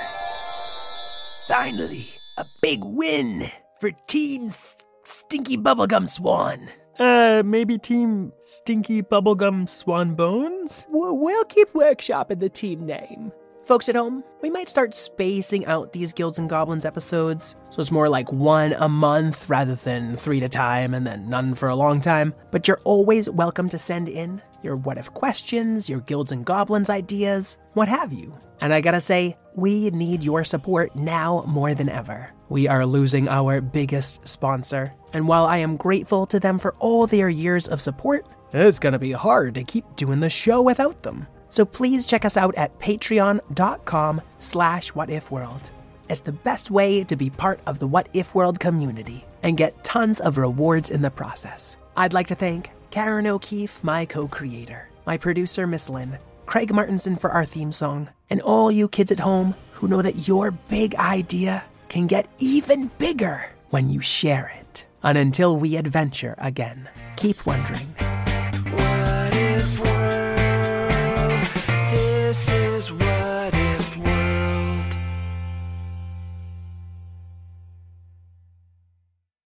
Finally, 1.48 2.07
a 2.38 2.44
big 2.61 2.85
win 2.85 3.44
for 3.81 3.90
Team 4.07 4.46
S- 4.46 4.85
Stinky 5.05 5.57
Bubblegum 5.57 6.09
Swan. 6.09 6.68
Uh, 6.98 7.42
maybe 7.44 7.78
Team 7.78 8.33
Stinky 8.40 9.02
Bubblegum 9.02 9.68
Swan 9.68 10.14
Bones? 10.14 10.85
W- 10.92 11.14
We'll 11.14 11.44
keep 11.44 11.72
workshopping 11.72 12.40
the 12.40 12.48
team 12.50 12.85
name. 12.87 13.33
Folks 13.64 13.88
at 13.88 13.94
home, 13.94 14.25
we 14.40 14.51
might 14.51 14.68
start 14.68 14.92
spacing 14.92 15.64
out 15.66 15.92
these 15.92 16.12
Guilds 16.12 16.37
and 16.37 16.51
Goblins 16.51 16.85
episodes, 16.85 17.55
so 17.70 17.81
it's 17.81 17.92
more 17.92 18.09
like 18.09 18.33
one 18.33 18.72
a 18.72 18.88
month 18.88 19.48
rather 19.48 19.77
than 19.77 20.16
three 20.16 20.38
at 20.38 20.42
a 20.42 20.48
time 20.48 20.94
and 20.94 21.07
then 21.07 21.31
none 21.31 21.55
for 21.55 21.68
a 21.68 21.77
long 21.77 22.01
time. 22.01 22.35
But 22.51 22.66
you're 22.66 22.81
always 22.83 23.31
welcome 23.31 23.68
to 23.68 23.79
send 23.79 24.09
in 24.09 24.42
your 24.64 24.75
what 24.75 24.98
if 24.98 25.14
questions, 25.14 25.88
your 25.88 26.01
Guilds 26.01 26.33
and 26.33 26.44
Goblins 26.44 26.90
ideas, 26.90 27.57
what 27.75 27.87
have 27.87 28.12
you. 28.12 28.37
And 28.61 28.75
I 28.75 28.81
gotta 28.81 29.01
say, 29.01 29.37
we 29.55 29.90
need 29.90 30.25
your 30.25 30.42
support 30.42 30.96
now 30.96 31.44
more 31.46 31.72
than 31.72 31.88
ever. 31.88 32.31
We 32.48 32.66
are 32.66 32.85
losing 32.85 33.29
our 33.29 33.61
biggest 33.61 34.27
sponsor, 34.27 34.92
and 35.12 35.29
while 35.29 35.44
I 35.44 35.59
am 35.59 35.77
grateful 35.77 36.27
to 36.27 36.40
them 36.40 36.59
for 36.59 36.75
all 36.81 37.07
their 37.07 37.29
years 37.29 37.68
of 37.68 37.81
support, 37.81 38.27
it's 38.53 38.81
gonna 38.81 38.98
be 38.98 39.12
hard 39.12 39.55
to 39.55 39.62
keep 39.62 39.85
doing 39.94 40.18
the 40.18 40.29
show 40.29 40.62
without 40.62 41.05
them. 41.05 41.29
So 41.52 41.66
please 41.66 42.06
check 42.06 42.24
us 42.24 42.38
out 42.38 42.54
at 42.54 42.78
patreon.com 42.78 44.22
slash 44.38 44.92
whatifworld. 44.92 45.70
It's 46.08 46.22
the 46.22 46.32
best 46.32 46.70
way 46.70 47.04
to 47.04 47.14
be 47.14 47.28
part 47.28 47.60
of 47.66 47.78
the 47.78 47.86
What 47.86 48.08
If 48.14 48.34
World 48.34 48.58
community 48.58 49.26
and 49.42 49.58
get 49.58 49.84
tons 49.84 50.18
of 50.18 50.38
rewards 50.38 50.90
in 50.90 51.02
the 51.02 51.10
process. 51.10 51.76
I'd 51.94 52.14
like 52.14 52.28
to 52.28 52.34
thank 52.34 52.70
Karen 52.88 53.26
O'Keeffe, 53.26 53.84
my 53.84 54.06
co-creator, 54.06 54.88
my 55.04 55.18
producer 55.18 55.66
Miss 55.66 55.90
Lynn, 55.90 56.18
Craig 56.46 56.72
Martinson 56.72 57.16
for 57.16 57.28
our 57.30 57.44
theme 57.44 57.70
song, 57.70 58.08
and 58.30 58.40
all 58.40 58.72
you 58.72 58.88
kids 58.88 59.12
at 59.12 59.20
home 59.20 59.54
who 59.72 59.88
know 59.88 60.00
that 60.00 60.26
your 60.26 60.52
big 60.52 60.94
idea 60.94 61.64
can 61.90 62.06
get 62.06 62.30
even 62.38 62.90
bigger 62.96 63.50
when 63.68 63.90
you 63.90 64.00
share 64.00 64.50
it. 64.58 64.86
And 65.02 65.18
until 65.18 65.54
we 65.54 65.76
adventure 65.76 66.34
again, 66.38 66.88
keep 67.16 67.44
wondering 67.44 67.94